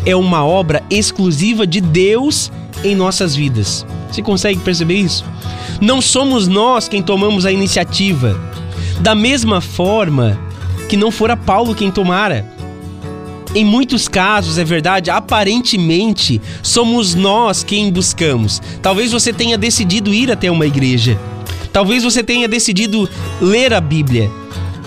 é 0.06 0.14
uma 0.14 0.46
obra 0.46 0.84
exclusiva 0.90 1.66
de 1.66 1.80
Deus 1.80 2.52
em 2.84 2.94
nossas 2.94 3.34
vidas. 3.34 3.86
Você 4.12 4.22
consegue 4.22 4.60
perceber 4.60 4.96
isso? 4.96 5.24
Não 5.80 6.02
somos 6.02 6.50
nós 6.50 6.90
quem 6.90 7.02
tomamos 7.02 7.46
a 7.46 7.54
iniciativa. 7.54 8.38
Da 9.00 9.16
mesma 9.16 9.62
forma 9.62 10.38
que 10.90 10.98
não 10.98 11.10
fora 11.10 11.38
Paulo 11.38 11.74
quem 11.74 11.90
tomara. 11.90 12.46
Em 13.56 13.66
muitos 13.66 14.08
casos, 14.08 14.60
é 14.60 14.64
verdade, 14.64 15.10
aparentemente 15.10 16.40
somos 16.62 17.16
nós 17.16 17.64
quem 17.64 17.92
buscamos. 17.92 18.62
Talvez 18.82 19.12
você 19.12 19.34
tenha 19.34 19.58
decidido 19.58 20.14
ir 20.14 20.32
até 20.32 20.52
uma 20.52 20.68
igreja. 20.68 21.20
Talvez 21.74 22.04
você 22.04 22.24
tenha 22.24 22.48
decidido 22.48 23.10
ler 23.42 23.74
a 23.74 23.82
Bíblia. 23.82 24.30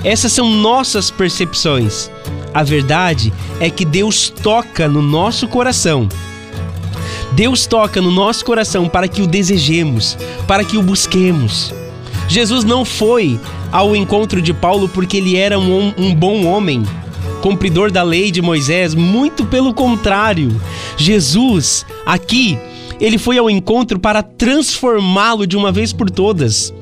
Essas 0.04 0.32
são 0.32 0.48
nossas 0.48 1.10
percepções. 1.10 2.08
A 2.54 2.62
verdade 2.62 3.32
é 3.58 3.68
que 3.68 3.84
Deus 3.84 4.28
toca 4.28 4.86
no 4.88 5.02
nosso 5.02 5.48
coração. 5.48 6.08
Deus 7.32 7.66
toca 7.66 8.00
no 8.00 8.10
nosso 8.10 8.44
coração 8.44 8.88
para 8.88 9.08
que 9.08 9.22
o 9.22 9.26
desejemos, 9.26 10.16
para 10.46 10.64
que 10.64 10.76
o 10.76 10.82
busquemos. 10.82 11.74
Jesus 12.28 12.62
não 12.62 12.84
foi 12.84 13.40
ao 13.70 13.96
encontro 13.96 14.40
de 14.42 14.52
Paulo 14.52 14.88
porque 14.88 15.16
ele 15.16 15.36
era 15.36 15.58
um, 15.58 15.94
um 15.96 16.14
bom 16.14 16.44
homem, 16.44 16.82
cumpridor 17.42 17.90
da 17.90 18.02
lei 18.02 18.30
de 18.30 18.40
Moisés, 18.40 18.94
muito 18.94 19.44
pelo 19.44 19.74
contrário. 19.74 20.48
Jesus, 20.96 21.84
aqui, 22.06 22.56
ele 23.00 23.18
foi 23.18 23.36
ao 23.36 23.50
encontro 23.50 23.98
para 23.98 24.22
transformá-lo 24.22 25.46
de 25.46 25.56
uma 25.56 25.72
vez 25.72 25.92
por 25.92 26.08
todas. 26.08 26.72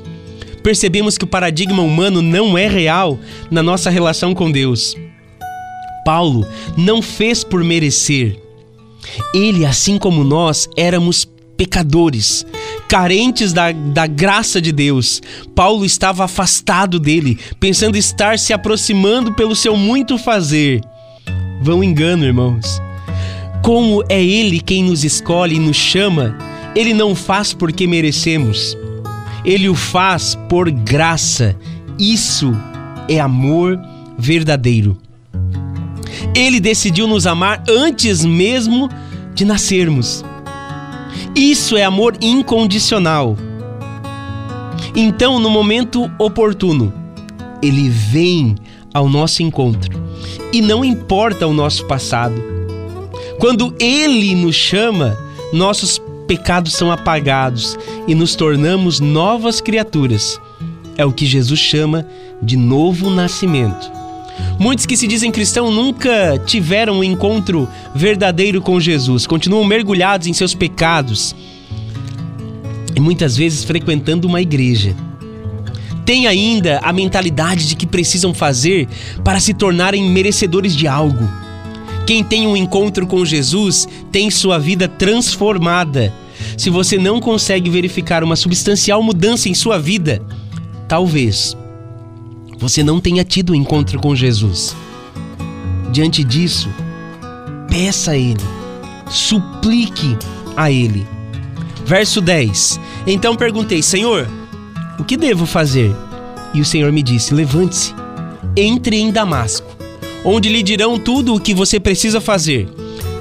Percebemos 0.62 1.16
que 1.16 1.24
o 1.24 1.28
paradigma 1.28 1.82
humano 1.82 2.20
não 2.20 2.56
é 2.56 2.68
real 2.68 3.18
na 3.50 3.62
nossa 3.62 3.88
relação 3.88 4.34
com 4.34 4.52
Deus. 4.52 4.94
Paulo 6.04 6.46
não 6.76 7.00
fez 7.00 7.42
por 7.42 7.64
merecer. 7.64 8.38
Ele, 9.34 9.64
assim 9.64 9.96
como 9.96 10.22
nós, 10.22 10.68
éramos 10.76 11.26
pecadores, 11.56 12.44
carentes 12.90 13.52
da, 13.52 13.70
da 13.70 14.04
graça 14.04 14.60
de 14.60 14.72
Deus. 14.72 15.22
Paulo 15.54 15.84
estava 15.84 16.24
afastado 16.24 16.98
dele, 16.98 17.38
pensando 17.60 17.96
estar 17.96 18.36
se 18.36 18.52
aproximando 18.52 19.32
pelo 19.32 19.54
seu 19.54 19.76
muito 19.76 20.18
fazer. 20.18 20.80
Vão 21.62 21.84
engano, 21.84 22.24
irmãos. 22.24 22.82
Como 23.62 24.02
é 24.08 24.20
Ele 24.20 24.58
quem 24.58 24.82
nos 24.82 25.04
escolhe 25.04 25.54
e 25.54 25.60
nos 25.60 25.76
chama, 25.76 26.36
Ele 26.74 26.92
não 26.92 27.14
faz 27.14 27.52
porque 27.52 27.86
merecemos. 27.86 28.76
Ele 29.44 29.68
o 29.68 29.74
faz 29.76 30.36
por 30.48 30.68
graça. 30.68 31.54
Isso 31.96 32.52
é 33.08 33.20
amor 33.20 33.78
verdadeiro. 34.18 34.98
Ele 36.34 36.58
decidiu 36.58 37.06
nos 37.06 37.24
amar 37.24 37.62
antes 37.68 38.24
mesmo 38.24 38.88
de 39.32 39.44
nascermos. 39.44 40.24
Isso 41.34 41.76
é 41.76 41.84
amor 41.84 42.16
incondicional. 42.20 43.36
Então, 44.94 45.38
no 45.38 45.50
momento 45.50 46.10
oportuno, 46.18 46.92
ele 47.62 47.88
vem 47.88 48.56
ao 48.92 49.08
nosso 49.08 49.42
encontro 49.42 50.00
e 50.52 50.60
não 50.60 50.84
importa 50.84 51.46
o 51.46 51.52
nosso 51.52 51.86
passado. 51.86 52.42
Quando 53.38 53.74
ele 53.78 54.34
nos 54.34 54.56
chama, 54.56 55.16
nossos 55.52 56.00
pecados 56.26 56.74
são 56.74 56.92
apagados 56.92 57.76
e 58.06 58.14
nos 58.14 58.34
tornamos 58.34 59.00
novas 59.00 59.60
criaturas. 59.60 60.40
É 60.96 61.04
o 61.04 61.12
que 61.12 61.24
Jesus 61.26 61.58
chama 61.58 62.06
de 62.42 62.56
novo 62.56 63.10
nascimento. 63.10 63.99
Muitos 64.58 64.84
que 64.84 64.96
se 64.96 65.06
dizem 65.06 65.30
cristãos 65.30 65.74
nunca 65.74 66.38
tiveram 66.44 66.98
um 66.98 67.04
encontro 67.04 67.68
verdadeiro 67.94 68.60
com 68.60 68.78
Jesus, 68.78 69.26
continuam 69.26 69.64
mergulhados 69.64 70.26
em 70.26 70.32
seus 70.32 70.54
pecados 70.54 71.34
e 72.94 73.00
muitas 73.00 73.36
vezes 73.36 73.64
frequentando 73.64 74.28
uma 74.28 74.40
igreja. 74.40 74.94
Tem 76.04 76.26
ainda 76.26 76.78
a 76.82 76.92
mentalidade 76.92 77.66
de 77.66 77.76
que 77.76 77.86
precisam 77.86 78.34
fazer 78.34 78.88
para 79.24 79.40
se 79.40 79.54
tornarem 79.54 80.10
merecedores 80.10 80.74
de 80.76 80.86
algo. 80.86 81.28
Quem 82.06 82.24
tem 82.24 82.46
um 82.46 82.56
encontro 82.56 83.06
com 83.06 83.24
Jesus 83.24 83.86
tem 84.10 84.30
sua 84.30 84.58
vida 84.58 84.88
transformada. 84.88 86.12
Se 86.56 86.68
você 86.68 86.98
não 86.98 87.20
consegue 87.20 87.70
verificar 87.70 88.24
uma 88.24 88.36
substancial 88.36 89.02
mudança 89.02 89.48
em 89.48 89.54
sua 89.54 89.78
vida, 89.78 90.20
talvez 90.88 91.56
você 92.60 92.82
não 92.84 93.00
tenha 93.00 93.24
tido 93.24 93.54
encontro 93.54 93.98
com 93.98 94.14
Jesus. 94.14 94.76
Diante 95.90 96.22
disso, 96.22 96.68
peça 97.68 98.10
a 98.10 98.18
Ele, 98.18 98.44
suplique 99.08 100.16
a 100.54 100.70
Ele. 100.70 101.06
Verso 101.86 102.20
10: 102.20 102.78
Então 103.06 103.34
perguntei, 103.34 103.82
Senhor, 103.82 104.28
o 104.98 105.04
que 105.04 105.16
devo 105.16 105.46
fazer? 105.46 105.90
E 106.52 106.60
o 106.60 106.64
Senhor 106.64 106.92
me 106.92 107.02
disse: 107.02 107.32
Levante-se, 107.32 107.94
entre 108.54 109.00
em 109.00 109.10
Damasco, 109.10 109.66
onde 110.22 110.50
lhe 110.50 110.62
dirão 110.62 110.98
tudo 110.98 111.34
o 111.34 111.40
que 111.40 111.54
você 111.54 111.80
precisa 111.80 112.20
fazer. 112.20 112.68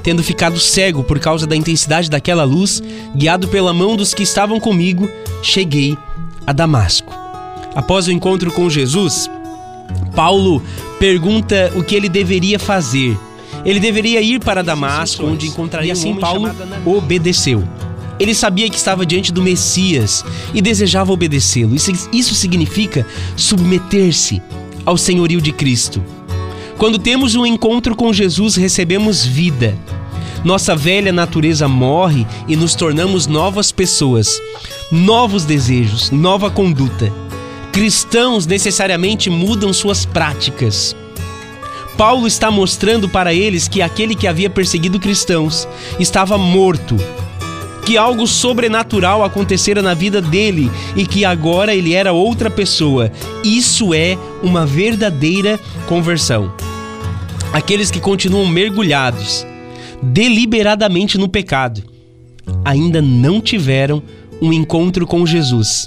Tendo 0.02 0.22
ficado 0.22 0.58
cego 0.58 1.02
por 1.02 1.18
causa 1.18 1.46
da 1.46 1.56
intensidade 1.56 2.10
daquela 2.10 2.44
luz, 2.44 2.82
guiado 3.14 3.48
pela 3.48 3.72
mão 3.72 3.96
dos 3.96 4.14
que 4.14 4.22
estavam 4.22 4.60
comigo, 4.60 5.08
cheguei 5.42 5.96
a 6.46 6.52
Damasco. 6.52 7.19
Após 7.74 8.08
o 8.08 8.12
encontro 8.12 8.50
com 8.52 8.68
Jesus, 8.68 9.30
Paulo 10.14 10.62
pergunta 10.98 11.72
o 11.76 11.82
que 11.82 11.94
ele 11.94 12.08
deveria 12.08 12.58
fazer. 12.58 13.16
Ele 13.64 13.78
deveria 13.78 14.20
ir 14.20 14.40
para 14.40 14.62
Damasco, 14.62 15.24
onde 15.24 15.46
encontraria 15.46 15.90
e 15.90 15.92
assim 15.92 16.14
Paulo 16.14 16.50
obedeceu. 16.84 17.62
Ele 18.18 18.34
sabia 18.34 18.68
que 18.68 18.76
estava 18.76 19.06
diante 19.06 19.32
do 19.32 19.42
Messias 19.42 20.24
e 20.52 20.60
desejava 20.60 21.12
obedecê-lo. 21.12 21.74
Isso, 21.74 21.90
isso 22.12 22.34
significa 22.34 23.06
submeter-se 23.36 24.42
ao 24.84 24.96
senhorio 24.96 25.40
de 25.40 25.52
Cristo. 25.52 26.02
Quando 26.76 26.98
temos 26.98 27.34
um 27.34 27.46
encontro 27.46 27.94
com 27.94 28.12
Jesus, 28.12 28.56
recebemos 28.56 29.24
vida. 29.24 29.76
Nossa 30.44 30.74
velha 30.74 31.12
natureza 31.12 31.68
morre 31.68 32.26
e 32.48 32.56
nos 32.56 32.74
tornamos 32.74 33.26
novas 33.26 33.70
pessoas, 33.70 34.38
novos 34.90 35.44
desejos, 35.44 36.10
nova 36.10 36.50
conduta 36.50 37.12
cristãos 37.72 38.46
necessariamente 38.46 39.30
mudam 39.30 39.72
suas 39.72 40.04
práticas. 40.04 40.96
Paulo 41.96 42.26
está 42.26 42.50
mostrando 42.50 43.08
para 43.08 43.32
eles 43.32 43.68
que 43.68 43.82
aquele 43.82 44.14
que 44.14 44.26
havia 44.26 44.50
perseguido 44.50 44.98
cristãos 44.98 45.68
estava 45.98 46.36
morto, 46.38 46.96
que 47.84 47.96
algo 47.96 48.26
sobrenatural 48.26 49.22
acontecera 49.22 49.82
na 49.82 49.94
vida 49.94 50.20
dele 50.20 50.70
e 50.96 51.06
que 51.06 51.24
agora 51.24 51.74
ele 51.74 51.94
era 51.94 52.12
outra 52.12 52.50
pessoa. 52.50 53.12
Isso 53.44 53.92
é 53.92 54.18
uma 54.42 54.64
verdadeira 54.64 55.60
conversão. 55.86 56.52
Aqueles 57.52 57.90
que 57.90 58.00
continuam 58.00 58.46
mergulhados 58.46 59.46
deliberadamente 60.02 61.18
no 61.18 61.28
pecado 61.28 61.82
ainda 62.64 63.02
não 63.02 63.40
tiveram 63.40 64.02
um 64.40 64.50
encontro 64.52 65.06
com 65.06 65.26
Jesus 65.26 65.86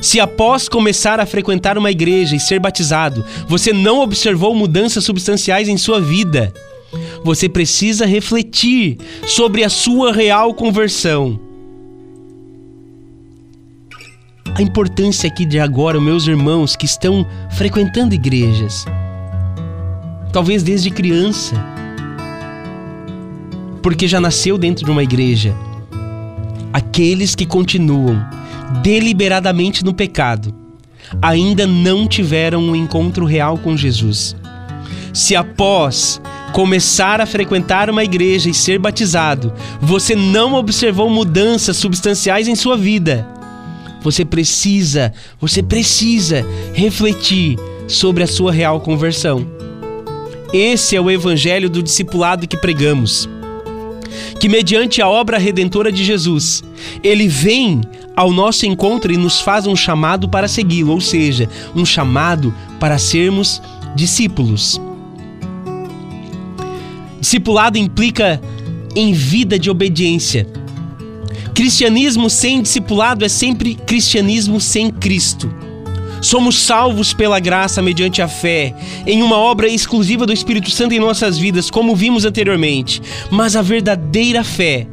se 0.00 0.20
após 0.20 0.68
começar 0.68 1.20
a 1.20 1.26
frequentar 1.26 1.76
uma 1.76 1.90
igreja 1.90 2.36
e 2.36 2.40
ser 2.40 2.60
batizado, 2.60 3.24
você 3.46 3.72
não 3.72 4.00
observou 4.00 4.54
mudanças 4.54 5.04
substanciais 5.04 5.68
em 5.68 5.76
sua 5.76 6.00
vida, 6.00 6.52
você 7.24 7.48
precisa 7.48 8.06
refletir 8.06 8.98
sobre 9.26 9.64
a 9.64 9.68
sua 9.68 10.12
real 10.12 10.54
conversão. 10.54 11.38
A 14.54 14.62
importância 14.62 15.28
aqui 15.28 15.44
de 15.44 15.60
agora, 15.60 16.00
meus 16.00 16.26
irmãos 16.26 16.74
que 16.74 16.86
estão 16.86 17.26
frequentando 17.52 18.14
igrejas, 18.14 18.84
talvez 20.32 20.62
desde 20.62 20.90
criança, 20.90 21.54
porque 23.82 24.08
já 24.08 24.20
nasceu 24.20 24.58
dentro 24.58 24.84
de 24.84 24.90
uma 24.90 25.02
igreja, 25.02 25.54
aqueles 26.72 27.34
que 27.34 27.46
continuam 27.46 28.37
deliberadamente 28.82 29.84
no 29.84 29.94
pecado, 29.94 30.54
ainda 31.22 31.66
não 31.66 32.06
tiveram 32.06 32.60
um 32.62 32.76
encontro 32.76 33.24
real 33.24 33.58
com 33.58 33.76
Jesus. 33.76 34.36
Se 35.12 35.34
após 35.34 36.20
começar 36.52 37.20
a 37.20 37.26
frequentar 37.26 37.90
uma 37.90 38.04
igreja 38.04 38.48
e 38.50 38.54
ser 38.54 38.78
batizado, 38.78 39.52
você 39.80 40.14
não 40.14 40.54
observou 40.54 41.08
mudanças 41.10 41.76
substanciais 41.76 42.48
em 42.48 42.54
sua 42.54 42.76
vida, 42.76 43.26
você 44.00 44.24
precisa, 44.24 45.12
você 45.40 45.62
precisa 45.62 46.46
refletir 46.72 47.58
sobre 47.86 48.22
a 48.22 48.26
sua 48.26 48.52
real 48.52 48.80
conversão. 48.80 49.46
Esse 50.52 50.96
é 50.96 51.00
o 51.00 51.10
evangelho 51.10 51.68
do 51.68 51.82
discipulado 51.82 52.46
que 52.46 52.56
pregamos. 52.56 53.28
Que 54.40 54.48
mediante 54.48 55.00
a 55.02 55.08
obra 55.08 55.38
redentora 55.38 55.90
de 55.90 56.04
Jesus, 56.04 56.62
ele 57.02 57.28
vem 57.28 57.80
ao 58.16 58.32
nosso 58.32 58.66
encontro 58.66 59.12
e 59.12 59.16
nos 59.16 59.40
faz 59.40 59.66
um 59.66 59.76
chamado 59.76 60.28
para 60.28 60.48
segui-lo, 60.48 60.92
ou 60.92 61.00
seja, 61.00 61.48
um 61.74 61.84
chamado 61.84 62.54
para 62.80 62.98
sermos 62.98 63.62
discípulos. 63.94 64.80
Discipulado 67.20 67.78
implica 67.78 68.40
em 68.94 69.12
vida 69.12 69.58
de 69.58 69.70
obediência. 69.70 70.46
Cristianismo 71.54 72.30
sem 72.30 72.62
discipulado 72.62 73.24
é 73.24 73.28
sempre 73.28 73.74
cristianismo 73.74 74.60
sem 74.60 74.90
Cristo. 74.90 75.52
Somos 76.20 76.58
salvos 76.58 77.12
pela 77.12 77.38
graça 77.38 77.80
mediante 77.80 78.20
a 78.20 78.28
fé, 78.28 78.74
em 79.06 79.22
uma 79.22 79.36
obra 79.36 79.68
exclusiva 79.68 80.26
do 80.26 80.32
Espírito 80.32 80.70
Santo 80.70 80.94
em 80.94 80.98
nossas 80.98 81.38
vidas, 81.38 81.70
como 81.70 81.94
vimos 81.94 82.24
anteriormente. 82.24 83.00
Mas 83.30 83.54
a 83.56 83.62
verdadeira 83.62 84.42
fé 84.42 84.86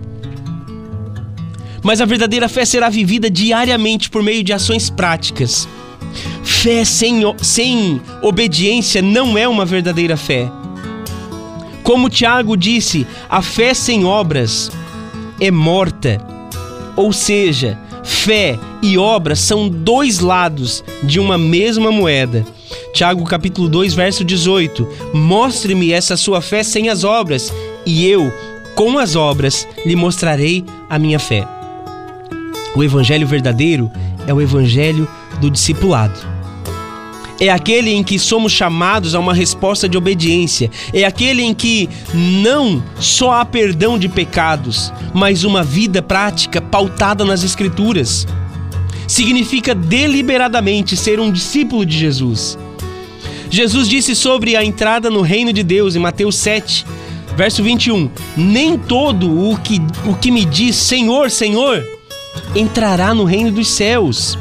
mas 1.85 2.01
a 2.01 2.05
verdadeira 2.05 2.49
fé 2.49 2.65
será 2.65 2.89
vivida 2.89 3.29
diariamente 3.29 4.09
por 4.09 4.23
meio 4.23 4.43
de 4.43 4.51
ações 4.51 4.89
práticas. 4.89 5.67
Fé 6.43 6.83
sem, 6.83 7.21
sem 7.43 8.01
obediência 8.23 9.03
não 9.03 9.37
é 9.37 9.47
uma 9.47 9.65
verdadeira 9.65 10.17
fé. 10.17 10.49
Como 11.83 12.09
Tiago 12.09 12.57
disse, 12.57 13.05
a 13.29 13.39
fé 13.43 13.75
sem 13.75 14.03
obras 14.03 14.71
é 15.39 15.51
morta. 15.51 16.17
Ou 16.95 17.13
seja, 17.13 17.77
fé 18.05 18.57
e 18.81 18.97
obras 18.97 19.39
são 19.39 19.67
dois 19.67 20.19
lados 20.19 20.83
de 21.03 21.19
uma 21.19 21.37
mesma 21.37 21.91
moeda. 21.91 22.45
Tiago 22.93 23.25
capítulo 23.25 23.67
2, 23.67 23.93
verso 23.93 24.23
18. 24.23 24.87
Mostre-me 25.13 25.91
essa 25.91 26.15
sua 26.15 26.41
fé 26.41 26.63
sem 26.63 26.89
as 26.89 27.03
obras, 27.03 27.53
e 27.85 28.07
eu, 28.07 28.31
com 28.75 28.97
as 28.97 29.15
obras, 29.15 29.67
lhe 29.85 29.95
mostrarei 29.95 30.63
a 30.89 30.97
minha 30.97 31.19
fé. 31.19 31.45
O 32.75 32.83
evangelho 32.83 33.27
verdadeiro 33.27 33.91
é 34.27 34.33
o 34.33 34.41
evangelho 34.41 35.07
do 35.39 35.49
discipulado. 35.49 36.34
É 37.39 37.49
aquele 37.49 37.91
em 37.91 38.03
que 38.03 38.17
somos 38.17 38.51
chamados 38.51 39.13
a 39.13 39.19
uma 39.19 39.33
resposta 39.33 39.89
de 39.89 39.97
obediência. 39.97 40.71
É 40.93 41.03
aquele 41.03 41.43
em 41.43 41.53
que 41.53 41.89
não 42.13 42.83
só 42.99 43.33
há 43.33 43.45
perdão 43.45 43.99
de 43.99 44.07
pecados, 44.07 44.91
mas 45.13 45.43
uma 45.43 45.63
vida 45.63 46.01
prática 46.01 46.61
pautada 46.61 47.25
nas 47.25 47.43
Escrituras. 47.43 48.25
Significa 49.07 49.75
deliberadamente 49.75 50.95
ser 50.95 51.19
um 51.19 51.31
discípulo 51.31 51.85
de 51.85 51.97
Jesus. 51.97 52.57
Jesus 53.49 53.87
disse 53.87 54.15
sobre 54.15 54.55
a 54.55 54.63
entrada 54.63 55.09
no 55.09 55.21
reino 55.21 55.53
de 55.53 55.61
Deus 55.61 55.95
em 55.95 55.99
Mateus 55.99 56.35
7, 56.35 56.85
Verso 57.35 57.61
21: 57.61 58.09
Nem 58.37 58.77
todo 58.77 59.49
o 59.49 59.57
que, 59.57 59.81
o 60.05 60.15
que 60.15 60.31
me 60.31 60.45
diz 60.45 60.75
Senhor, 60.75 61.29
Senhor 61.29 61.85
entrará 62.55 63.13
no 63.13 63.25
reino 63.25 63.51
dos 63.51 63.67
céus, 63.67 64.37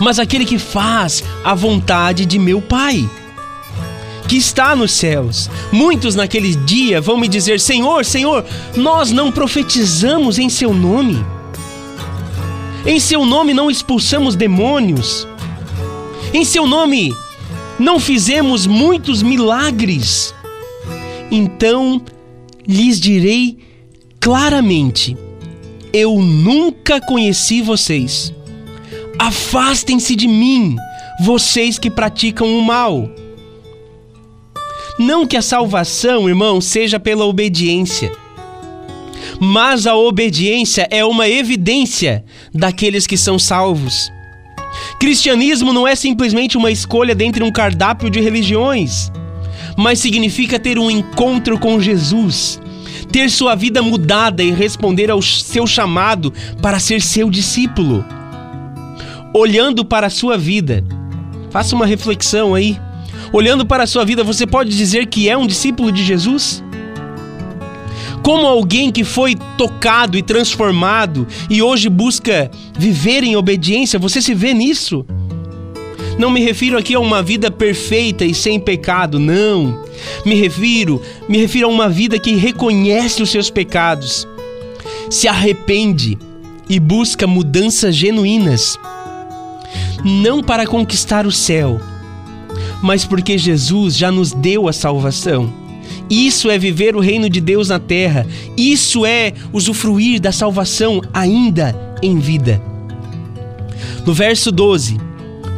mas 0.00 0.18
aquele 0.18 0.44
que 0.44 0.58
faz 0.58 1.22
a 1.44 1.54
vontade 1.54 2.24
de 2.26 2.38
meu 2.38 2.60
Pai 2.60 3.08
que 4.30 4.36
está 4.36 4.76
nos 4.76 4.92
céus. 4.92 5.50
Muitos 5.72 6.14
naquele 6.14 6.54
dia 6.54 7.00
vão 7.00 7.18
me 7.18 7.26
dizer: 7.26 7.58
Senhor, 7.58 8.04
Senhor, 8.04 8.44
nós 8.76 9.10
não 9.10 9.32
profetizamos 9.32 10.38
em 10.38 10.48
seu 10.48 10.72
nome. 10.72 11.24
Em 12.86 13.00
seu 13.00 13.26
nome 13.26 13.52
não 13.52 13.68
expulsamos 13.68 14.36
demônios. 14.36 15.26
Em 16.32 16.44
seu 16.44 16.64
nome 16.64 17.12
não 17.76 17.98
fizemos 17.98 18.68
muitos 18.68 19.20
milagres. 19.20 20.32
Então 21.28 22.00
lhes 22.64 23.00
direi 23.00 23.58
claramente: 24.20 25.16
Eu 25.92 26.20
nunca 26.20 27.00
conheci 27.00 27.62
vocês. 27.62 28.32
Afastem-se 29.22 30.16
de 30.16 30.26
mim, 30.26 30.76
vocês 31.20 31.78
que 31.78 31.90
praticam 31.90 32.58
o 32.58 32.62
mal. 32.62 33.06
Não 34.98 35.26
que 35.26 35.36
a 35.36 35.42
salvação, 35.42 36.26
irmão, 36.26 36.58
seja 36.58 36.98
pela 36.98 37.26
obediência, 37.26 38.10
mas 39.38 39.86
a 39.86 39.94
obediência 39.94 40.88
é 40.90 41.04
uma 41.04 41.28
evidência 41.28 42.24
daqueles 42.50 43.06
que 43.06 43.18
são 43.18 43.38
salvos. 43.38 44.10
Cristianismo 44.98 45.70
não 45.70 45.86
é 45.86 45.94
simplesmente 45.94 46.56
uma 46.56 46.70
escolha 46.70 47.14
dentre 47.14 47.44
um 47.44 47.52
cardápio 47.52 48.08
de 48.08 48.20
religiões, 48.20 49.12
mas 49.76 49.98
significa 49.98 50.58
ter 50.58 50.78
um 50.78 50.90
encontro 50.90 51.58
com 51.58 51.78
Jesus, 51.78 52.58
ter 53.12 53.28
sua 53.28 53.54
vida 53.54 53.82
mudada 53.82 54.42
e 54.42 54.50
responder 54.50 55.10
ao 55.10 55.20
seu 55.20 55.66
chamado 55.66 56.32
para 56.62 56.78
ser 56.78 57.02
seu 57.02 57.28
discípulo. 57.28 58.02
Olhando 59.32 59.84
para 59.84 60.08
a 60.08 60.10
sua 60.10 60.36
vida, 60.36 60.84
faça 61.50 61.76
uma 61.76 61.86
reflexão 61.86 62.54
aí. 62.54 62.76
Olhando 63.32 63.64
para 63.64 63.84
a 63.84 63.86
sua 63.86 64.04
vida, 64.04 64.24
você 64.24 64.44
pode 64.44 64.76
dizer 64.76 65.06
que 65.06 65.28
é 65.28 65.36
um 65.36 65.46
discípulo 65.46 65.92
de 65.92 66.04
Jesus? 66.04 66.62
Como 68.24 68.46
alguém 68.46 68.90
que 68.90 69.04
foi 69.04 69.36
tocado 69.56 70.18
e 70.18 70.22
transformado 70.22 71.26
e 71.48 71.62
hoje 71.62 71.88
busca 71.88 72.50
viver 72.76 73.22
em 73.22 73.36
obediência, 73.36 73.98
você 73.98 74.20
se 74.20 74.34
vê 74.34 74.52
nisso? 74.52 75.06
Não 76.18 76.28
me 76.28 76.40
refiro 76.40 76.76
aqui 76.76 76.94
a 76.94 77.00
uma 77.00 77.22
vida 77.22 77.50
perfeita 77.50 78.24
e 78.24 78.34
sem 78.34 78.58
pecado, 78.58 79.18
não. 79.18 79.84
Me 80.26 80.34
refiro, 80.34 81.00
me 81.28 81.38
refiro 81.38 81.68
a 81.68 81.70
uma 81.70 81.88
vida 81.88 82.18
que 82.18 82.34
reconhece 82.34 83.22
os 83.22 83.30
seus 83.30 83.48
pecados, 83.48 84.26
se 85.08 85.28
arrepende 85.28 86.18
e 86.68 86.78
busca 86.78 87.26
mudanças 87.26 87.94
genuínas. 87.94 88.78
Não 90.04 90.42
para 90.42 90.66
conquistar 90.66 91.26
o 91.26 91.32
céu, 91.32 91.80
mas 92.82 93.04
porque 93.04 93.36
Jesus 93.36 93.96
já 93.96 94.10
nos 94.10 94.32
deu 94.32 94.68
a 94.68 94.72
salvação. 94.72 95.52
Isso 96.08 96.50
é 96.50 96.58
viver 96.58 96.96
o 96.96 97.00
reino 97.00 97.30
de 97.30 97.40
Deus 97.40 97.68
na 97.68 97.78
terra. 97.78 98.26
Isso 98.56 99.06
é 99.06 99.32
usufruir 99.52 100.20
da 100.20 100.32
salvação 100.32 101.00
ainda 101.12 101.74
em 102.02 102.18
vida. 102.18 102.60
No 104.04 104.12
verso 104.12 104.50
12, 104.50 104.98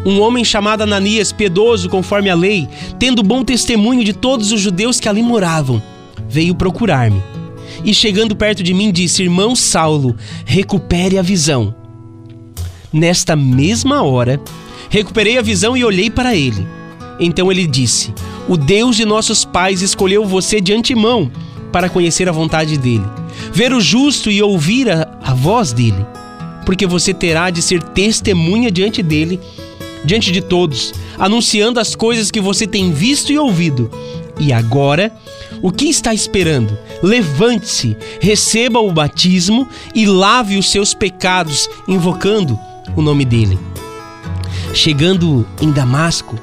um 0.04 0.20
homem 0.20 0.44
chamado 0.44 0.82
Ananias, 0.82 1.32
piedoso 1.32 1.88
conforme 1.88 2.28
a 2.28 2.34
lei, 2.34 2.68
tendo 2.98 3.22
bom 3.22 3.44
testemunho 3.44 4.04
de 4.04 4.12
todos 4.12 4.52
os 4.52 4.60
judeus 4.60 4.98
que 4.98 5.08
ali 5.08 5.22
moravam, 5.22 5.80
veio 6.28 6.54
procurar-me. 6.54 7.22
E 7.84 7.94
chegando 7.94 8.36
perto 8.36 8.62
de 8.62 8.74
mim, 8.74 8.92
disse: 8.92 9.22
Irmão 9.22 9.56
Saulo, 9.56 10.16
recupere 10.44 11.18
a 11.18 11.22
visão. 11.22 11.74
Nesta 12.92 13.34
mesma 13.34 14.02
hora, 14.02 14.38
recuperei 14.90 15.38
a 15.38 15.42
visão 15.42 15.74
e 15.74 15.84
olhei 15.84 16.10
para 16.10 16.36
ele. 16.36 16.66
Então 17.18 17.50
ele 17.50 17.66
disse: 17.66 18.12
O 18.46 18.56
Deus 18.56 18.96
de 18.96 19.06
nossos 19.06 19.44
pais 19.44 19.80
escolheu 19.80 20.26
você 20.26 20.60
de 20.60 20.74
antemão 20.74 21.30
para 21.72 21.88
conhecer 21.88 22.28
a 22.28 22.32
vontade 22.32 22.76
dele, 22.76 23.04
ver 23.50 23.72
o 23.72 23.80
justo 23.80 24.30
e 24.30 24.42
ouvir 24.42 24.90
a, 24.90 25.18
a 25.22 25.32
voz 25.32 25.72
dele, 25.72 26.04
porque 26.66 26.86
você 26.86 27.14
terá 27.14 27.48
de 27.48 27.62
ser 27.62 27.82
testemunha 27.82 28.70
diante 28.70 29.02
dele, 29.02 29.40
diante 30.04 30.30
de 30.30 30.42
todos, 30.42 30.92
anunciando 31.18 31.80
as 31.80 31.94
coisas 31.94 32.30
que 32.30 32.40
você 32.40 32.66
tem 32.66 32.92
visto 32.92 33.32
e 33.32 33.38
ouvido. 33.38 33.90
E 34.38 34.52
agora, 34.52 35.10
o 35.62 35.70
que 35.70 35.86
está 35.86 36.12
esperando? 36.12 36.76
Levante-se, 37.02 37.96
receba 38.20 38.80
o 38.80 38.92
batismo 38.92 39.66
e 39.94 40.04
lave 40.04 40.58
os 40.58 40.70
seus 40.70 40.92
pecados, 40.92 41.70
invocando 41.86 42.58
o 42.96 43.02
nome 43.02 43.24
dele. 43.24 43.58
Chegando 44.74 45.46
em 45.60 45.70
Damasco, 45.70 46.36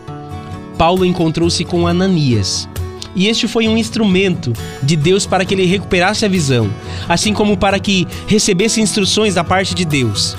Paulo 0.78 1.06
encontrou-se 1.06 1.64
com 1.66 1.88
Ananias. 1.88 2.68
E 3.16 3.28
este 3.28 3.48
foi 3.48 3.68
um 3.68 3.78
instrumento 3.78 4.54
de 4.84 4.96
Deus 4.96 5.26
para 5.26 5.44
que 5.44 5.54
ele 5.54 5.66
recuperasse 5.66 6.26
a 6.26 6.30
visão, 6.30 6.70
assim 7.08 7.34
como 7.34 7.58
para 7.58 7.80
que 7.80 8.08
recebesse 8.28 8.80
instruções 8.80 9.36
da 9.36 9.44
parte 9.44 9.74
de 9.74 9.84
Deus. 9.84 10.38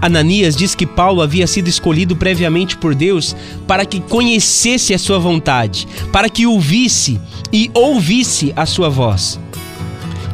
Ananias 0.00 0.54
diz 0.54 0.74
que 0.74 0.86
Paulo 0.86 1.22
havia 1.22 1.46
sido 1.46 1.68
escolhido 1.68 2.14
previamente 2.14 2.76
por 2.76 2.94
Deus 2.94 3.34
para 3.66 3.84
que 3.86 4.00
conhecesse 4.00 4.92
a 4.92 4.98
sua 4.98 5.18
vontade, 5.18 5.88
para 6.12 6.28
que 6.28 6.46
ouvisse 6.46 7.20
e 7.52 7.70
ouvisse 7.74 8.52
a 8.54 8.66
sua 8.66 8.88
voz. 8.88 9.40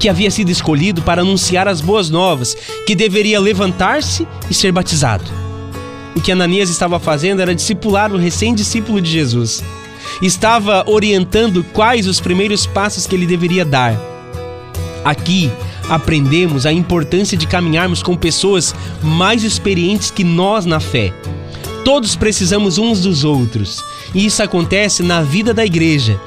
Que 0.03 0.09
havia 0.09 0.33
sido 0.33 0.51
escolhido 0.51 1.01
para 1.01 1.23
anunciar 1.23 1.69
as 1.69 1.81
boas 1.81 2.11
novas, 2.11 2.57
que 2.85 2.97
deveria 2.97 3.39
levantar-se 3.39 4.27
e 4.51 4.53
ser 4.53 4.73
batizado. 4.73 5.23
O 6.17 6.21
que 6.21 6.33
Ananias 6.33 6.69
estava 6.69 6.99
fazendo 6.99 7.41
era 7.41 7.55
discipular 7.55 8.13
o 8.13 8.17
recém-discípulo 8.17 9.01
de 9.01 9.09
Jesus. 9.09 9.63
Estava 10.21 10.83
orientando 10.89 11.63
quais 11.73 12.09
os 12.09 12.19
primeiros 12.19 12.67
passos 12.67 13.07
que 13.07 13.15
ele 13.15 13.27
deveria 13.27 13.65
dar. 13.65 13.97
Aqui 15.05 15.53
aprendemos 15.89 16.67
a 16.67 16.73
importância 16.73 17.39
de 17.39 17.47
caminharmos 17.47 18.03
com 18.03 18.17
pessoas 18.17 18.75
mais 19.01 19.45
experientes 19.45 20.11
que 20.11 20.25
nós 20.25 20.67
na 20.67 20.81
fé. 20.81 21.15
Todos 21.85 22.17
precisamos 22.17 22.77
uns 22.77 23.03
dos 23.03 23.23
outros, 23.23 23.85
e 24.13 24.27
isso 24.27 24.43
acontece 24.43 25.01
na 25.05 25.23
vida 25.23 25.55
da 25.55 25.65
igreja. 25.65 26.21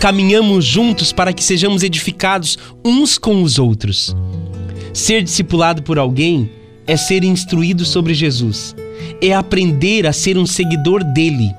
Caminhamos 0.00 0.64
juntos 0.64 1.12
para 1.12 1.32
que 1.32 1.44
sejamos 1.44 1.82
edificados 1.82 2.58
uns 2.84 3.18
com 3.18 3.42
os 3.42 3.58
outros. 3.58 4.16
Ser 4.92 5.22
discipulado 5.22 5.82
por 5.82 5.98
alguém 5.98 6.50
é 6.86 6.96
ser 6.96 7.22
instruído 7.22 7.84
sobre 7.84 8.14
Jesus 8.14 8.74
é 9.20 9.32
aprender 9.32 10.06
a 10.06 10.12
ser 10.12 10.36
um 10.36 10.46
seguidor 10.46 11.02
dele. 11.04 11.50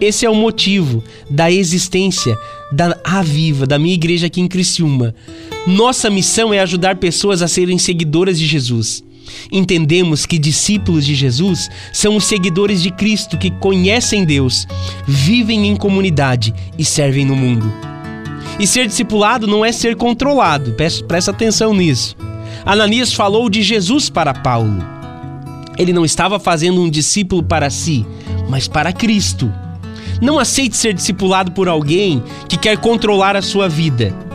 Esse 0.00 0.26
é 0.26 0.30
o 0.30 0.34
motivo 0.34 1.02
da 1.30 1.50
existência 1.50 2.36
da 2.70 2.98
Aviva, 3.02 3.66
da 3.66 3.78
minha 3.78 3.94
igreja 3.94 4.26
aqui 4.26 4.40
em 4.40 4.48
Criciúma. 4.48 5.14
Nossa 5.66 6.10
missão 6.10 6.52
é 6.52 6.60
ajudar 6.60 6.96
pessoas 6.96 7.40
a 7.40 7.48
serem 7.48 7.78
seguidoras 7.78 8.38
de 8.38 8.46
Jesus. 8.46 9.02
Entendemos 9.50 10.26
que 10.26 10.38
discípulos 10.38 11.04
de 11.04 11.14
Jesus 11.14 11.68
são 11.92 12.16
os 12.16 12.24
seguidores 12.24 12.82
de 12.82 12.90
Cristo 12.90 13.38
que 13.38 13.50
conhecem 13.50 14.24
Deus, 14.24 14.66
vivem 15.06 15.68
em 15.68 15.76
comunidade 15.76 16.54
e 16.78 16.84
servem 16.84 17.24
no 17.24 17.36
mundo. 17.36 17.72
E 18.58 18.66
ser 18.66 18.86
discipulado 18.86 19.46
não 19.46 19.64
é 19.64 19.70
ser 19.72 19.96
controlado, 19.96 20.74
presta 21.06 21.30
atenção 21.30 21.74
nisso. 21.74 22.16
Ananias 22.64 23.12
falou 23.12 23.48
de 23.48 23.62
Jesus 23.62 24.08
para 24.08 24.32
Paulo. 24.32 24.82
Ele 25.78 25.92
não 25.92 26.04
estava 26.04 26.38
fazendo 26.38 26.80
um 26.80 26.88
discípulo 26.88 27.42
para 27.42 27.68
si, 27.70 28.06
mas 28.48 28.66
para 28.66 28.92
Cristo. 28.92 29.52
Não 30.20 30.38
aceite 30.38 30.76
ser 30.76 30.94
discipulado 30.94 31.52
por 31.52 31.68
alguém 31.68 32.22
que 32.48 32.56
quer 32.56 32.78
controlar 32.78 33.36
a 33.36 33.42
sua 33.42 33.68
vida. 33.68 34.25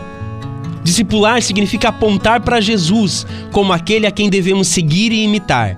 Discipular 0.83 1.41
significa 1.41 1.89
apontar 1.89 2.41
para 2.41 2.61
Jesus 2.61 3.25
como 3.51 3.73
aquele 3.73 4.07
a 4.07 4.11
quem 4.11 4.29
devemos 4.29 4.67
seguir 4.67 5.11
e 5.11 5.23
imitar. 5.23 5.77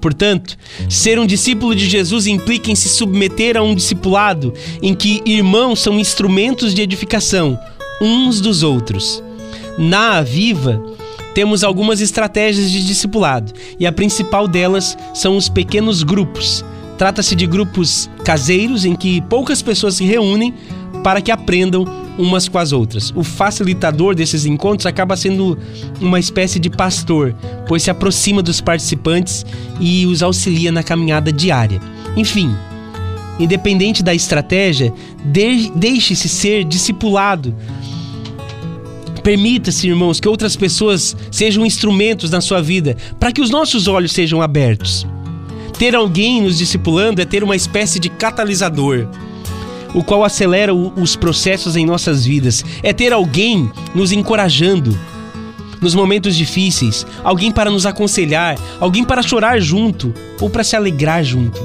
Portanto, 0.00 0.56
ser 0.88 1.18
um 1.18 1.26
discípulo 1.26 1.74
de 1.74 1.88
Jesus 1.88 2.26
implica 2.26 2.70
em 2.70 2.74
se 2.74 2.88
submeter 2.88 3.56
a 3.56 3.62
um 3.62 3.74
discipulado 3.74 4.54
em 4.80 4.94
que 4.94 5.22
irmãos 5.26 5.80
são 5.80 5.98
instrumentos 5.98 6.74
de 6.74 6.82
edificação 6.82 7.58
uns 8.00 8.40
dos 8.40 8.62
outros. 8.62 9.22
Na 9.78 10.18
Aviva, 10.18 10.80
temos 11.34 11.64
algumas 11.64 12.00
estratégias 12.00 12.70
de 12.70 12.86
discipulado 12.86 13.52
e 13.78 13.86
a 13.86 13.92
principal 13.92 14.46
delas 14.46 14.96
são 15.12 15.36
os 15.36 15.48
pequenos 15.48 16.02
grupos. 16.02 16.64
Trata-se 16.96 17.34
de 17.34 17.46
grupos 17.46 18.08
caseiros 18.24 18.84
em 18.84 18.94
que 18.94 19.20
poucas 19.22 19.60
pessoas 19.60 19.96
se 19.96 20.04
reúnem 20.04 20.54
para 21.02 21.20
que 21.20 21.30
aprendam 21.30 21.84
umas 22.18 22.48
com 22.48 22.58
as 22.58 22.72
outras. 22.72 23.12
O 23.14 23.22
facilitador 23.22 24.14
desses 24.14 24.46
encontros 24.46 24.86
acaba 24.86 25.16
sendo 25.16 25.58
uma 26.00 26.18
espécie 26.18 26.58
de 26.58 26.70
pastor, 26.70 27.34
pois 27.66 27.82
se 27.82 27.90
aproxima 27.90 28.42
dos 28.42 28.60
participantes 28.60 29.44
e 29.80 30.06
os 30.06 30.22
auxilia 30.22 30.72
na 30.72 30.82
caminhada 30.82 31.32
diária. 31.32 31.80
Enfim, 32.16 32.54
independente 33.38 34.02
da 34.02 34.14
estratégia, 34.14 34.92
deixe-se 35.74 36.28
ser 36.28 36.64
discipulado 36.64 37.54
Permita-se, 39.26 39.88
irmãos, 39.88 40.20
que 40.20 40.28
outras 40.28 40.54
pessoas 40.54 41.16
sejam 41.32 41.66
instrumentos 41.66 42.30
na 42.30 42.40
sua 42.40 42.62
vida 42.62 42.96
para 43.18 43.32
que 43.32 43.40
os 43.40 43.50
nossos 43.50 43.88
olhos 43.88 44.12
sejam 44.12 44.40
abertos. 44.40 45.04
Ter 45.76 45.96
alguém 45.96 46.42
nos 46.42 46.58
discipulando 46.58 47.20
é 47.20 47.24
ter 47.24 47.42
uma 47.42 47.56
espécie 47.56 47.98
de 47.98 48.08
catalisador, 48.08 49.08
o 49.94 50.02
qual 50.02 50.24
acelera 50.24 50.74
os 50.74 51.16
processos 51.16 51.76
em 51.76 51.86
nossas 51.86 52.24
vidas. 52.24 52.64
É 52.82 52.92
ter 52.92 53.12
alguém 53.12 53.70
nos 53.94 54.12
encorajando 54.12 54.98
nos 55.80 55.94
momentos 55.94 56.34
difíceis, 56.34 57.06
alguém 57.22 57.52
para 57.52 57.70
nos 57.70 57.86
aconselhar, 57.86 58.58
alguém 58.80 59.04
para 59.04 59.22
chorar 59.22 59.60
junto 59.60 60.12
ou 60.40 60.48
para 60.48 60.64
se 60.64 60.74
alegrar 60.74 61.22
junto. 61.22 61.60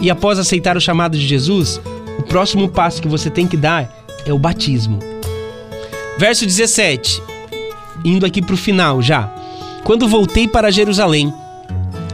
E 0.00 0.10
após 0.10 0.38
aceitar 0.38 0.76
o 0.76 0.80
chamado 0.80 1.16
de 1.16 1.26
Jesus, 1.26 1.80
o 2.18 2.22
próximo 2.22 2.68
passo 2.68 3.02
que 3.02 3.08
você 3.08 3.30
tem 3.30 3.46
que 3.46 3.56
dar 3.56 3.88
é 4.24 4.32
o 4.32 4.38
batismo. 4.38 4.98
Verso 6.18 6.44
17. 6.44 7.22
Indo 8.04 8.26
aqui 8.26 8.42
para 8.42 8.54
o 8.54 8.58
final 8.58 9.00
já. 9.00 9.32
Quando 9.84 10.08
voltei 10.08 10.46
para 10.46 10.70
Jerusalém, 10.70 11.32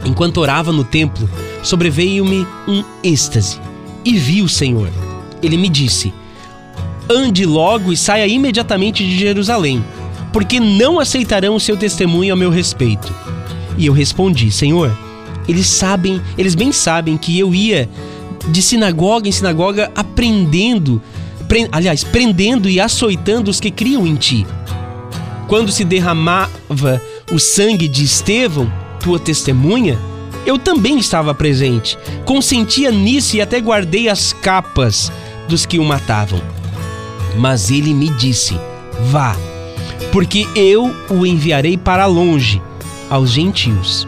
enquanto 0.05 0.37
orava 0.37 0.71
no 0.71 0.83
templo, 0.83 1.29
sobreveio-me 1.63 2.47
um 2.67 2.83
êxtase 3.03 3.59
e 4.05 4.17
vi 4.17 4.41
o 4.41 4.49
Senhor. 4.49 5.06
Ele 5.41 5.57
me 5.57 5.69
disse: 5.69 6.13
Ande 7.09 7.45
logo 7.45 7.91
e 7.91 7.97
saia 7.97 8.27
imediatamente 8.27 9.05
de 9.05 9.17
Jerusalém, 9.17 9.83
porque 10.33 10.59
não 10.59 10.99
aceitarão 10.99 11.55
o 11.55 11.59
seu 11.59 11.77
testemunho 11.77 12.33
a 12.33 12.35
meu 12.35 12.49
respeito. 12.49 13.13
E 13.77 13.85
eu 13.85 13.93
respondi: 13.93 14.51
Senhor, 14.51 14.91
eles 15.47 15.67
sabem, 15.67 16.21
eles 16.37 16.55
bem 16.55 16.71
sabem 16.71 17.17
que 17.17 17.37
eu 17.37 17.53
ia 17.55 17.89
de 18.49 18.61
sinagoga 18.61 19.27
em 19.27 19.31
sinagoga 19.31 19.91
aprendendo 19.95 21.01
pre, 21.47 21.67
aliás, 21.71 22.03
prendendo 22.03 22.69
e 22.69 22.79
açoitando 22.79 23.49
os 23.49 23.59
que 23.59 23.71
criam 23.71 24.05
em 24.05 24.15
ti. 24.15 24.45
Quando 25.47 25.71
se 25.71 25.85
derramava 25.85 27.01
o 27.31 27.39
sangue 27.39 27.87
de 27.87 28.03
Estevão, 28.03 28.71
tua 28.99 29.17
testemunha, 29.17 29.97
eu 30.45 30.57
também 30.57 30.97
estava 30.97 31.33
presente, 31.33 31.97
consentia 32.25 32.91
nisso 32.91 33.37
e 33.37 33.41
até 33.41 33.59
guardei 33.59 34.09
as 34.09 34.33
capas 34.33 35.11
dos 35.47 35.65
que 35.65 35.79
o 35.79 35.83
matavam. 35.83 36.41
Mas 37.35 37.71
ele 37.71 37.93
me 37.93 38.09
disse: 38.09 38.59
Vá, 39.09 39.35
porque 40.11 40.47
eu 40.55 40.93
o 41.09 41.25
enviarei 41.25 41.77
para 41.77 42.05
longe, 42.05 42.61
aos 43.09 43.31
gentios. 43.31 44.07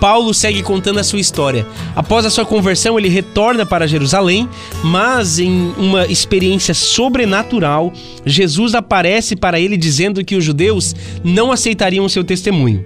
Paulo 0.00 0.32
segue 0.32 0.62
contando 0.62 1.00
a 1.00 1.04
sua 1.04 1.18
história. 1.18 1.66
Após 1.94 2.24
a 2.24 2.30
sua 2.30 2.44
conversão, 2.44 2.98
ele 2.98 3.08
retorna 3.08 3.66
para 3.66 3.86
Jerusalém, 3.86 4.48
mas 4.82 5.38
em 5.38 5.72
uma 5.76 6.06
experiência 6.06 6.72
sobrenatural, 6.72 7.92
Jesus 8.24 8.74
aparece 8.74 9.34
para 9.34 9.58
ele 9.58 9.76
dizendo 9.76 10.24
que 10.24 10.36
os 10.36 10.44
judeus 10.44 10.94
não 11.24 11.50
aceitariam 11.50 12.08
seu 12.08 12.22
testemunho. 12.22 12.84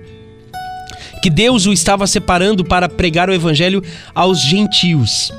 Que 1.22 1.30
Deus 1.30 1.66
o 1.66 1.72
estava 1.72 2.06
separando 2.06 2.64
para 2.64 2.88
pregar 2.88 3.28
o 3.28 3.34
evangelho 3.34 3.82
aos 4.14 4.40
gentios. 4.42 5.32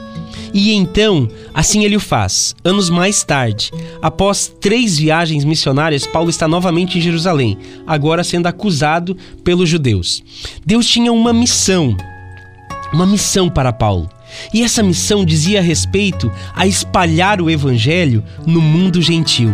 E 0.54 0.72
então, 0.74 1.28
assim 1.54 1.84
ele 1.84 1.96
o 1.96 2.00
faz. 2.00 2.56
Anos 2.64 2.90
mais 2.90 3.24
tarde, 3.24 3.72
após 4.02 4.54
três 4.62 5.00
viagens 5.00 5.44
missionárias, 5.44 6.06
Paulo 6.06 6.30
está 6.30 6.48
novamente 6.48 6.98
em 6.98 7.02
Jerusalém, 7.02 7.58
agora 7.88 8.24
sendo 8.24 8.46
acusado 8.46 9.18
pelos 9.44 9.68
judeus. 9.68 10.24
Deus 10.64 10.88
tinha 10.88 11.12
uma 11.12 11.34
missão, 11.34 11.98
uma 12.94 13.08
missão 13.08 13.50
para 13.50 13.74
Paulo. 13.74 14.08
E 14.54 14.64
essa 14.64 14.84
missão 14.84 15.26
dizia 15.26 15.62
respeito 15.62 16.32
a 16.56 16.68
espalhar 16.68 17.42
o 17.42 17.50
evangelho 17.50 18.24
no 18.46 18.62
mundo 18.62 19.02
gentil. 19.02 19.54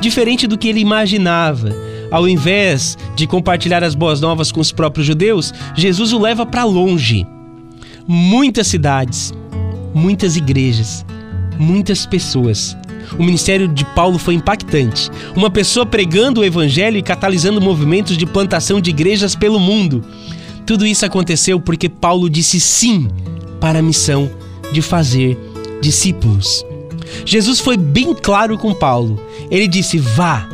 Diferente 0.00 0.46
do 0.46 0.58
que 0.58 0.68
ele 0.68 0.80
imaginava, 0.80 1.74
ao 2.10 2.28
invés 2.28 2.96
de 3.14 3.26
compartilhar 3.26 3.82
as 3.82 3.94
boas 3.94 4.20
novas 4.20 4.52
com 4.52 4.60
os 4.60 4.70
próprios 4.70 5.06
judeus, 5.06 5.52
Jesus 5.74 6.12
o 6.12 6.18
leva 6.18 6.44
para 6.44 6.64
longe. 6.64 7.26
Muitas 8.06 8.68
cidades, 8.68 9.32
muitas 9.96 10.36
igrejas, 10.36 11.06
muitas 11.58 12.04
pessoas. 12.04 12.76
O 13.18 13.22
ministério 13.22 13.66
de 13.66 13.82
Paulo 13.86 14.18
foi 14.18 14.34
impactante. 14.34 15.10
Uma 15.34 15.48
pessoa 15.48 15.86
pregando 15.86 16.42
o 16.42 16.44
evangelho 16.44 16.98
e 16.98 17.02
catalisando 17.02 17.62
movimentos 17.62 18.18
de 18.18 18.26
plantação 18.26 18.78
de 18.78 18.90
igrejas 18.90 19.34
pelo 19.34 19.58
mundo. 19.58 20.04
Tudo 20.66 20.86
isso 20.86 21.06
aconteceu 21.06 21.58
porque 21.58 21.88
Paulo 21.88 22.28
disse 22.28 22.60
sim 22.60 23.08
para 23.58 23.78
a 23.78 23.82
missão 23.82 24.30
de 24.70 24.82
fazer 24.82 25.38
discípulos. 25.80 26.64
Jesus 27.24 27.60
foi 27.60 27.78
bem 27.78 28.12
claro 28.12 28.58
com 28.58 28.74
Paulo. 28.74 29.18
Ele 29.50 29.66
disse: 29.66 29.96
vá. 29.96 30.46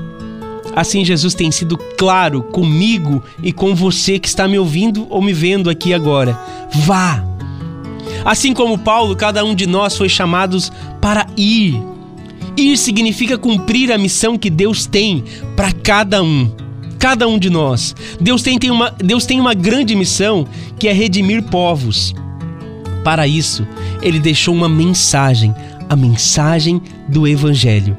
Assim, 0.76 1.04
Jesus 1.04 1.34
tem 1.34 1.50
sido 1.50 1.76
claro 1.76 2.42
comigo 2.42 3.22
e 3.42 3.52
com 3.52 3.74
você 3.74 4.18
que 4.18 4.28
está 4.28 4.46
me 4.46 4.58
ouvindo 4.58 5.06
ou 5.10 5.20
me 5.20 5.32
vendo 5.32 5.68
aqui 5.68 5.92
agora. 5.92 6.38
Vá. 6.86 7.31
Assim 8.24 8.52
como 8.52 8.78
Paulo, 8.78 9.16
cada 9.16 9.44
um 9.44 9.54
de 9.54 9.66
nós 9.66 9.96
foi 9.96 10.08
chamados 10.08 10.72
para 11.00 11.26
ir. 11.36 11.80
Ir 12.56 12.76
significa 12.76 13.38
cumprir 13.38 13.90
a 13.92 13.98
missão 13.98 14.36
que 14.36 14.50
Deus 14.50 14.86
tem 14.86 15.24
para 15.56 15.72
cada 15.72 16.22
um. 16.22 16.50
Cada 16.98 17.26
um 17.26 17.38
de 17.38 17.50
nós. 17.50 17.94
Deus 18.20 18.42
tem, 18.42 18.58
tem, 18.58 18.70
uma, 18.70 18.90
Deus 18.90 19.26
tem 19.26 19.40
uma 19.40 19.54
grande 19.54 19.96
missão 19.96 20.46
que 20.78 20.88
é 20.88 20.92
redimir 20.92 21.42
povos. 21.44 22.14
Para 23.02 23.26
isso, 23.26 23.66
ele 24.00 24.20
deixou 24.20 24.54
uma 24.54 24.68
mensagem, 24.68 25.54
a 25.88 25.96
mensagem 25.96 26.80
do 27.08 27.26
Evangelho. 27.26 27.96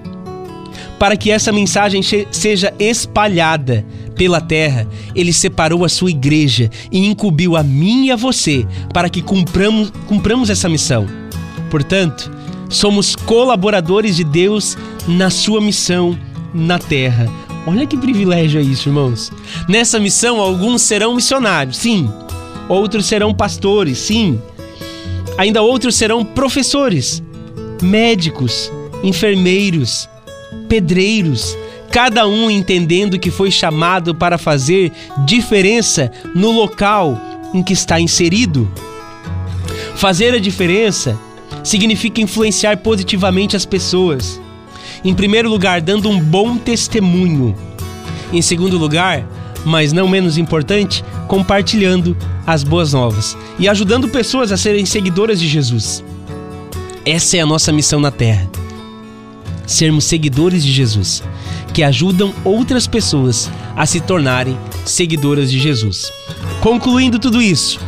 Para 0.98 1.18
que 1.18 1.30
essa 1.30 1.52
mensagem 1.52 2.02
seja 2.32 2.74
espalhada 2.80 3.86
pela 4.16 4.40
terra, 4.40 4.88
ele 5.16 5.34
separou 5.34 5.84
a 5.84 5.90
sua 5.90 6.12
igreja 6.12 6.70
e 6.92 7.06
incumbiu 7.06 7.56
a 7.56 7.64
mim 7.64 8.06
e 8.06 8.12
a 8.12 8.16
você 8.16 8.66
para 8.94 9.10
que 9.10 9.22
cumpramos, 9.22 9.92
cumpramos 10.08 10.50
essa 10.50 10.70
missão. 10.70 11.08
Portanto, 11.70 12.32
somos 12.70 13.16
colaboradores 13.16 14.16
de 14.16 14.24
Deus 14.24 14.78
na 15.08 15.30
sua 15.30 15.60
missão 15.60 16.18
na 16.54 16.78
terra. 16.78 17.28
Olha 17.66 17.88
que 17.88 17.98
privilégio 17.98 18.60
é 18.60 18.64
isso, 18.64 18.90
irmãos. 18.90 19.32
Nessa 19.70 20.00
missão, 20.00 20.40
alguns 20.40 20.82
serão 20.82 21.16
missionários, 21.16 21.78
sim. 21.78 22.10
Outros 22.68 23.06
serão 23.06 23.34
pastores, 23.34 23.98
sim. 23.98 24.40
Ainda 25.38 25.62
outros 25.62 25.96
serão 25.96 26.24
professores, 26.24 27.24
médicos, 27.82 28.72
enfermeiros, 29.04 30.08
pedreiros, 30.68 31.58
cada 31.94 32.28
um 32.28 32.50
entendendo 32.50 33.20
que 33.20 33.30
foi 33.30 33.52
chamado 33.52 34.16
para 34.16 34.40
fazer 34.40 34.92
diferença 35.28 36.12
no 36.34 36.50
local 36.50 37.22
em 37.54 37.62
que 37.62 37.74
está 37.74 38.00
inserido. 38.00 38.68
Fazer 39.94 40.34
a 40.34 40.40
diferença 40.40 41.16
significa 41.64 42.20
influenciar 42.20 42.78
positivamente 42.78 43.56
as 43.56 43.64
pessoas. 43.64 44.42
Em 45.06 45.14
primeiro 45.14 45.48
lugar, 45.48 45.82
dando 45.82 46.10
um 46.10 46.20
bom 46.20 46.58
testemunho. 46.58 47.56
Em 48.34 48.42
segundo 48.42 48.76
lugar, 48.76 49.24
mas 49.64 49.94
não 49.94 50.08
menos 50.08 50.36
importante, 50.36 51.06
compartilhando 51.28 52.18
as 52.48 52.64
boas 52.64 52.92
novas 52.94 53.38
e 53.60 53.70
ajudando 53.70 54.10
pessoas 54.10 54.52
a 54.52 54.58
serem 54.58 54.88
seguidoras 54.88 55.40
de 55.40 55.48
Jesus. 55.48 56.04
Essa 57.06 57.38
é 57.38 57.42
a 57.42 57.46
nossa 57.46 57.72
missão 57.72 58.00
na 58.00 58.10
Terra. 58.10 58.50
Sermos 59.68 60.06
seguidores 60.06 60.66
de 60.66 60.72
Jesus 60.72 61.22
que 61.74 61.84
ajudam 61.84 62.34
outras 62.44 62.86
pessoas 62.86 63.50
a 63.76 63.86
se 63.86 64.00
tornarem 64.00 64.58
seguidoras 64.86 65.50
de 65.50 65.60
Jesus. 65.60 66.12
Concluindo 66.62 67.18
tudo 67.18 67.42
isso, 67.42 67.80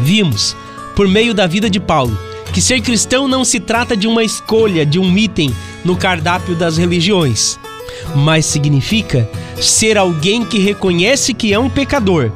vimos, 0.00 0.56
por 0.96 1.06
meio 1.06 1.32
da 1.32 1.46
vida 1.46 1.70
de 1.70 1.78
Paulo, 1.78 2.18
que 2.52 2.60
ser 2.60 2.80
cristão 2.80 3.28
não 3.28 3.44
se 3.44 3.60
trata 3.60 3.96
de 3.96 4.08
uma 4.08 4.24
escolha, 4.24 4.84
de 4.84 4.98
um 4.98 5.16
item 5.16 5.54
no 5.84 5.96
cardápio 5.96 6.56
das 6.56 6.76
religiões, 6.76 7.58
mas 8.14 8.46
significa 8.46 9.28
ser 9.60 9.96
alguém 9.96 10.44
que 10.44 10.58
reconhece 10.58 11.32
que 11.32 11.52
é 11.52 11.58
um 11.58 11.70
pecador, 11.70 12.32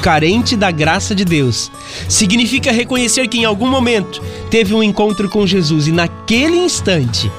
carente 0.00 0.54
da 0.54 0.70
graça 0.70 1.14
de 1.14 1.24
Deus. 1.24 1.72
Significa 2.08 2.70
reconhecer 2.70 3.26
que 3.26 3.38
em 3.38 3.44
algum 3.44 3.68
momento 3.68 4.22
teve 4.50 4.74
um 4.74 4.82
encontro 4.82 5.28
com 5.28 5.46
Jesus 5.46 5.88
e 5.88 5.92
naquele 5.92 6.56
instante 6.56 7.30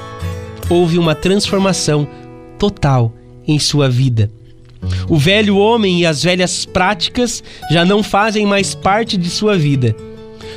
houve 0.69 0.97
uma 0.97 1.13
transformação 1.13 2.07
total 2.57 3.13
em 3.47 3.59
sua 3.59 3.89
vida. 3.89 4.29
O 5.09 5.17
velho 5.17 5.57
homem 5.57 6.01
e 6.01 6.05
as 6.05 6.23
velhas 6.23 6.65
práticas 6.65 7.43
já 7.71 7.83
não 7.83 8.03
fazem 8.03 8.45
mais 8.45 8.75
parte 8.75 9.17
de 9.17 9.29
sua 9.29 9.57
vida. 9.57 9.95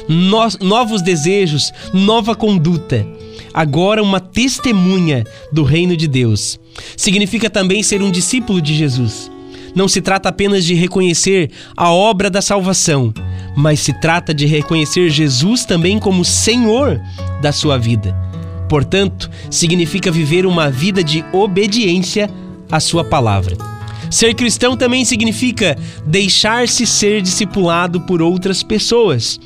No 0.08 0.38
novos 0.60 1.02
desejos, 1.02 1.72
nova 1.92 2.34
conduta. 2.34 3.06
Agora, 3.52 4.02
uma 4.02 4.20
testemunha 4.20 5.24
do 5.52 5.62
reino 5.62 5.96
de 5.96 6.06
Deus. 6.06 6.58
Significa 6.96 7.50
também 7.50 7.82
ser 7.82 8.02
um 8.02 8.10
discípulo 8.10 8.60
de 8.60 8.74
Jesus. 8.74 9.30
Não 9.74 9.88
se 9.88 10.00
trata 10.00 10.28
apenas 10.28 10.64
de 10.64 10.74
reconhecer 10.74 11.50
a 11.76 11.92
obra 11.92 12.30
da 12.30 12.40
salvação, 12.40 13.12
mas 13.56 13.80
se 13.80 13.92
trata 14.00 14.32
de 14.32 14.46
reconhecer 14.46 15.10
Jesus 15.10 15.64
também 15.64 15.98
como 15.98 16.24
Senhor 16.24 17.00
da 17.42 17.52
sua 17.52 17.78
vida. 17.78 18.16
Portanto, 18.68 19.30
significa 19.50 20.10
viver 20.10 20.44
uma 20.44 20.70
vida 20.70 21.02
de 21.02 21.24
obediência 21.32 22.30
a 22.70 22.78
sua 22.78 23.02
palavra. 23.02 23.56
Ser 24.10 24.34
cristão 24.34 24.76
também 24.76 25.04
significa 25.04 25.76
deixar-se 26.06 26.86
ser 26.86 27.20
discipulado 27.22 28.00
por 28.02 28.22
outras 28.22 28.62
pessoas, 28.62 29.38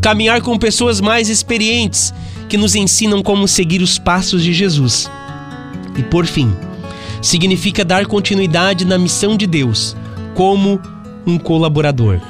caminhar 0.00 0.42
com 0.42 0.58
pessoas 0.58 1.00
mais 1.00 1.28
experientes 1.28 2.12
que 2.48 2.56
nos 2.56 2.74
ensinam 2.74 3.22
como 3.22 3.48
seguir 3.48 3.80
os 3.80 3.98
passos 3.98 4.42
de 4.42 4.52
Jesus. 4.52 5.10
E 5.96 6.02
por 6.02 6.26
fim, 6.26 6.52
significa 7.22 7.84
dar 7.84 8.06
continuidade 8.06 8.84
na 8.84 8.98
missão 8.98 9.36
de 9.36 9.46
Deus 9.46 9.96
como 10.34 10.80
um 11.26 11.38
colaborador. 11.38 12.20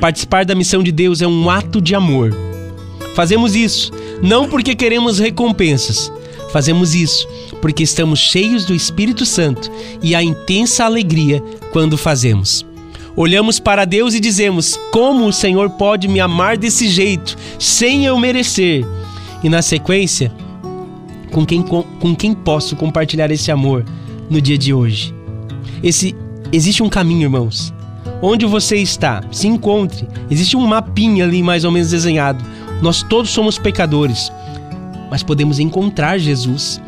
Participar 0.00 0.44
da 0.44 0.54
missão 0.54 0.82
de 0.82 0.90
Deus 0.90 1.22
é 1.22 1.26
um 1.26 1.48
ato 1.48 1.80
de 1.80 1.94
amor. 1.94 2.34
Fazemos 3.14 3.54
isso 3.54 3.92
não 4.22 4.48
porque 4.48 4.74
queremos 4.74 5.18
recompensas, 5.18 6.10
fazemos 6.52 6.94
isso 6.94 7.26
porque 7.62 7.84
estamos 7.84 8.18
cheios 8.18 8.64
do 8.64 8.74
Espírito 8.74 9.24
Santo 9.24 9.70
e 10.02 10.16
a 10.16 10.22
intensa 10.22 10.84
alegria 10.84 11.40
quando 11.70 11.96
fazemos. 11.96 12.66
Olhamos 13.14 13.60
para 13.60 13.84
Deus 13.84 14.14
e 14.14 14.20
dizemos: 14.20 14.78
Como 14.90 15.26
o 15.26 15.32
Senhor 15.32 15.70
pode 15.70 16.08
me 16.08 16.18
amar 16.18 16.58
desse 16.58 16.88
jeito, 16.88 17.36
sem 17.58 18.04
eu 18.04 18.18
merecer? 18.18 18.84
E 19.44 19.48
na 19.48 19.62
sequência, 19.62 20.32
com 21.30 21.46
quem, 21.46 21.62
com, 21.62 21.82
com 21.82 22.16
quem 22.16 22.34
posso 22.34 22.74
compartilhar 22.74 23.30
esse 23.30 23.50
amor 23.50 23.84
no 24.28 24.40
dia 24.40 24.58
de 24.58 24.74
hoje? 24.74 25.14
Esse, 25.82 26.16
existe 26.52 26.82
um 26.82 26.88
caminho, 26.88 27.22
irmãos. 27.22 27.72
Onde 28.20 28.46
você 28.46 28.76
está, 28.76 29.22
se 29.30 29.46
encontre. 29.46 30.06
Existe 30.30 30.56
um 30.56 30.66
mapinha 30.66 31.24
ali 31.24 31.42
mais 31.42 31.64
ou 31.64 31.70
menos 31.70 31.90
desenhado. 31.90 32.44
Nós 32.82 33.02
todos 33.02 33.30
somos 33.30 33.58
pecadores, 33.58 34.30
mas 35.10 35.22
podemos 35.22 35.58
encontrar 35.58 36.18
Jesus 36.18 36.80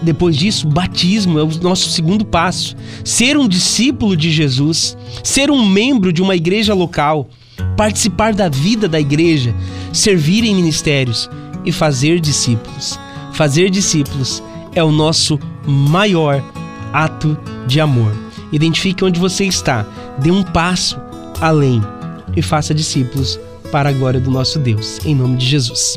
depois 0.00 0.36
disso, 0.36 0.68
batismo 0.68 1.38
é 1.38 1.42
o 1.42 1.48
nosso 1.60 1.90
segundo 1.90 2.24
passo. 2.24 2.76
Ser 3.04 3.36
um 3.36 3.48
discípulo 3.48 4.16
de 4.16 4.30
Jesus, 4.30 4.96
ser 5.24 5.50
um 5.50 5.66
membro 5.66 6.12
de 6.12 6.22
uma 6.22 6.36
igreja 6.36 6.72
local, 6.72 7.28
participar 7.76 8.32
da 8.32 8.48
vida 8.48 8.88
da 8.88 9.00
igreja, 9.00 9.54
servir 9.92 10.44
em 10.44 10.54
ministérios 10.54 11.28
e 11.64 11.72
fazer 11.72 12.20
discípulos. 12.20 12.98
Fazer 13.32 13.70
discípulos 13.70 14.42
é 14.74 14.82
o 14.82 14.92
nosso 14.92 15.38
maior 15.66 16.42
ato 16.92 17.36
de 17.66 17.80
amor. 17.80 18.14
Identifique 18.52 19.04
onde 19.04 19.18
você 19.18 19.44
está, 19.44 19.84
dê 20.18 20.30
um 20.30 20.42
passo 20.42 20.98
além 21.40 21.82
e 22.36 22.42
faça 22.42 22.72
discípulos 22.72 23.38
para 23.70 23.90
a 23.90 23.92
glória 23.92 24.20
do 24.20 24.30
nosso 24.30 24.58
Deus, 24.58 24.98
em 25.04 25.14
nome 25.14 25.36
de 25.36 25.46
Jesus. 25.46 25.96